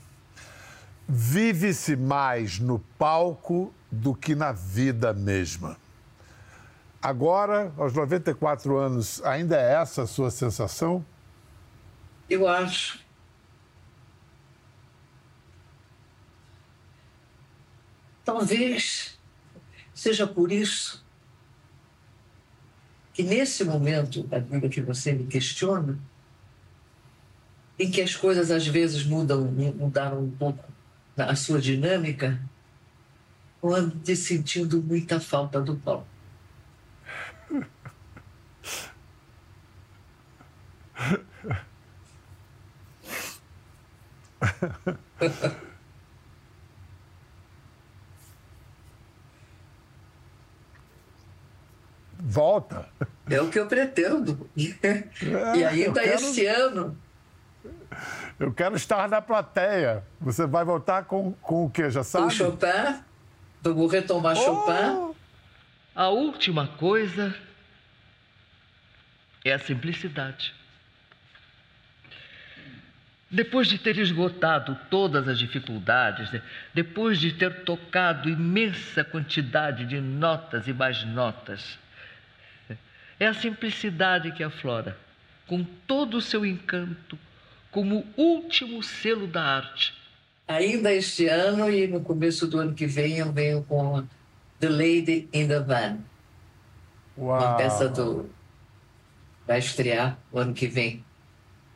Vive-se 1.09 1.97
mais 1.97 2.59
no 2.59 2.79
palco 2.99 3.73
do 3.91 4.15
que 4.15 4.35
na 4.35 4.53
vida 4.53 5.15
mesma. 5.15 5.88
Agora, 7.01 7.73
aos 7.77 7.93
94 7.93 8.77
anos, 8.77 9.23
ainda 9.25 9.57
é 9.57 9.75
essa 9.75 10.03
a 10.03 10.07
sua 10.07 10.31
sensação? 10.31 11.05
Eu 12.29 12.49
acho. 12.49 13.01
Talvez 18.25 19.19
seja 19.95 20.27
por 20.27 20.53
isso 20.53 21.05
que 23.15 23.23
nesse 23.23 23.65
momento 23.65 24.23
da 24.25 24.39
vida 24.39 24.69
que 24.69 24.81
você 24.81 25.13
me 25.13 25.27
questiona, 25.27 25.99
em 27.79 27.91
que 27.91 28.03
as 28.03 28.15
coisas 28.17 28.51
às 28.51 28.67
vezes 28.67 29.05
mudam, 29.05 29.41
mudaram 29.77 30.21
um 30.21 30.31
pouco 30.31 30.65
a 31.17 31.35
sua 31.37 31.61
dinâmica, 31.61 32.41
eu 33.63 33.75
ando 33.75 34.17
sentindo 34.17 34.83
muita 34.83 35.21
falta 35.21 35.61
do 35.61 35.77
palco. 35.77 36.18
Volta. 52.21 52.89
É 53.31 53.41
o 53.41 53.49
que 53.49 53.59
eu 53.59 53.67
pretendo. 53.67 54.51
É, 54.83 55.05
e 55.57 55.65
ainda 55.65 56.03
quero... 56.03 56.15
este 56.15 56.47
ano. 56.47 56.99
Eu 58.39 58.53
quero 58.53 58.77
estar 58.77 59.09
na 59.09 59.23
plateia. 59.23 60.05
Você 60.21 60.47
vai 60.47 60.65
voltar 60.65 61.05
com, 61.05 61.33
com 61.35 61.65
o 61.65 61.71
que, 61.71 61.89
já 61.91 62.03
sabe? 62.05 62.27
O 62.27 62.31
Chopin. 62.31 63.03
Vamos 63.63 63.93
retomar 63.93 64.37
oh! 64.37 64.45
Chopin. 64.45 65.15
A 65.95 66.09
última 66.09 66.69
coisa 66.77 67.35
é 69.45 69.53
a 69.53 69.59
simplicidade. 69.59 70.55
Depois 73.31 73.69
de 73.69 73.77
ter 73.77 73.99
esgotado 73.99 74.79
todas 74.89 75.29
as 75.29 75.39
dificuldades, 75.39 76.31
depois 76.73 77.21
de 77.21 77.33
ter 77.33 77.63
tocado 77.63 78.29
imensa 78.29 79.05
quantidade 79.05 79.85
de 79.85 80.01
notas 80.01 80.67
e 80.67 80.73
mais 80.73 81.05
notas, 81.05 81.79
é 83.21 83.27
a 83.27 83.35
simplicidade 83.35 84.33
que 84.33 84.43
aflora, 84.43 84.97
com 85.47 85.63
todo 85.87 86.17
o 86.17 86.23
seu 86.23 86.47
encanto, 86.47 87.19
como 87.71 88.07
o 88.17 88.23
último 88.23 88.83
selo 88.83 89.27
da 89.27 89.43
arte. 89.43 89.93
Ainda 90.47 90.91
este 90.95 91.27
ano 91.27 91.71
e 91.71 91.87
no 91.87 92.01
começo 92.01 92.47
do 92.47 92.59
ano 92.59 92.73
que 92.73 92.87
vem 92.87 93.19
eu 93.19 93.31
venho 93.31 93.63
com 93.63 94.07
The 94.59 94.71
Lady 94.71 95.29
in 95.35 95.49
the 95.49 95.61
Van. 95.61 95.99
Uau. 97.19 97.39
Uma 97.39 97.57
peça 97.57 97.91
do 97.91 98.31
vai 99.47 99.59
estrear 99.59 100.19
o 100.33 100.39
ano 100.39 100.55
que 100.55 100.67
vem, 100.67 101.05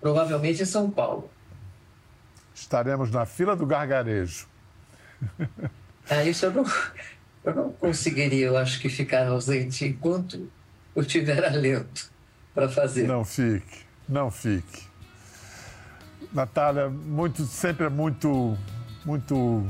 provavelmente 0.01 0.63
em 0.63 0.67
São 0.67 0.91
Paulo. 0.91 1.31
Estaremos 2.63 3.11
na 3.11 3.27
fila 3.27 3.57
do 3.57 3.67
gargarejo. 3.67 4.47
Ah, 6.09 6.25
isso 6.25 6.47
eu 6.47 6.53
não, 6.53 6.65
eu 7.45 7.55
não 7.55 7.73
conseguiria, 7.73 8.47
eu 8.47 8.57
acho 8.57 8.81
que 8.81 8.89
ficar 8.89 9.27
ausente 9.27 9.85
enquanto 9.85 10.49
eu 10.95 11.05
tiver 11.05 11.45
alento 11.45 12.11
para 12.55 12.69
fazer. 12.69 13.07
Não 13.07 13.25
fique, 13.25 13.81
não 14.09 14.31
fique. 14.31 14.83
Natália, 16.33 16.89
muito, 16.89 17.45
sempre 17.45 17.87
é 17.87 17.89
muito, 17.89 18.57
muito 19.05 19.67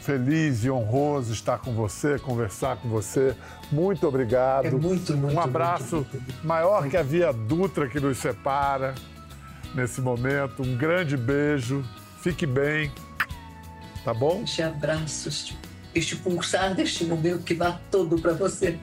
feliz 0.00 0.64
e 0.64 0.70
honroso 0.70 1.32
estar 1.32 1.58
com 1.58 1.72
você, 1.72 2.18
conversar 2.18 2.76
com 2.78 2.88
você. 2.88 3.36
Muito 3.70 4.06
obrigado. 4.08 4.66
É 4.66 4.70
muito, 4.70 5.16
muito. 5.16 5.34
Um 5.34 5.40
abraço 5.40 5.96
muito, 5.96 6.10
muito, 6.12 6.46
maior 6.46 6.88
que 6.88 6.96
a 6.96 7.02
Via 7.02 7.32
Dutra 7.32 7.86
que 7.88 8.00
nos 8.00 8.16
separa 8.16 8.94
nesse 9.74 10.00
momento. 10.00 10.62
Um 10.62 10.76
grande 10.76 11.16
beijo. 11.16 11.84
Fique 12.24 12.46
bem. 12.46 12.90
Tá 14.02 14.14
bom? 14.14 14.44
Este 14.44 14.62
abraço, 14.62 15.28
este, 15.28 15.58
este 15.94 16.16
pulsar 16.16 16.74
deste 16.74 17.04
momento 17.04 17.44
que 17.44 17.52
vá 17.52 17.78
todo 17.90 18.18
para 18.18 18.32
você. 18.32 18.78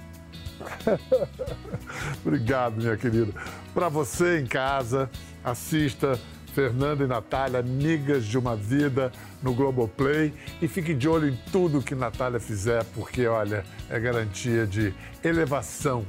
Obrigado, 2.23 2.77
minha 2.77 2.95
querida. 2.95 3.33
Para 3.73 3.89
você 3.89 4.39
em 4.39 4.45
casa, 4.45 5.09
assista 5.43 6.19
Fernanda 6.53 7.03
e 7.03 7.07
Natália, 7.07 7.61
amigas 7.61 8.25
de 8.25 8.37
uma 8.37 8.55
vida 8.55 9.11
no 9.41 9.55
Globoplay. 9.55 10.31
E 10.61 10.67
fique 10.67 10.93
de 10.93 11.09
olho 11.09 11.29
em 11.29 11.39
tudo 11.51 11.81
que 11.81 11.95
Natália 11.95 12.39
fizer, 12.39 12.83
porque, 12.93 13.25
olha, 13.25 13.65
é 13.89 13.99
garantia 13.99 14.67
de 14.67 14.93
elevação, 15.23 16.05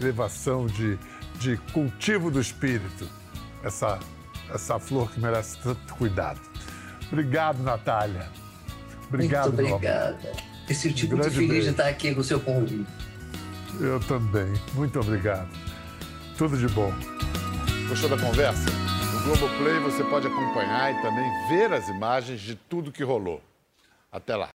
elevação 0.00 0.68
de, 0.68 0.96
de 1.40 1.56
cultivo 1.72 2.30
do 2.30 2.40
espírito. 2.40 3.08
Essa, 3.64 3.98
essa 4.54 4.78
flor 4.78 5.10
que 5.10 5.18
merece 5.18 5.58
tanto 5.58 5.92
cuidado. 5.96 6.51
Obrigado, 7.12 7.62
Natália. 7.62 8.26
Obrigado, 9.08 9.52
Muito 9.52 9.74
obrigada. 9.74 10.32
Me 10.66 10.74
senti 10.74 11.06
muito 11.06 11.20
Grande 11.20 11.34
feliz 11.36 11.50
beijo. 11.50 11.64
de 11.66 11.70
estar 11.72 11.88
aqui 11.88 12.14
com 12.14 12.20
o 12.22 12.24
seu 12.24 12.40
convite. 12.40 12.86
Eu 13.78 14.00
também. 14.00 14.50
Muito 14.72 14.98
obrigado. 14.98 15.48
Tudo 16.38 16.56
de 16.56 16.66
bom. 16.68 16.90
Gostou 17.88 18.08
da 18.08 18.16
conversa? 18.16 18.70
No 18.70 19.24
Globoplay 19.24 19.78
você 19.80 20.02
pode 20.04 20.26
acompanhar 20.26 20.90
e 20.92 21.02
também 21.02 21.24
ver 21.50 21.72
as 21.72 21.86
imagens 21.88 22.40
de 22.40 22.54
tudo 22.54 22.90
que 22.90 23.04
rolou. 23.04 23.42
Até 24.10 24.34
lá. 24.34 24.48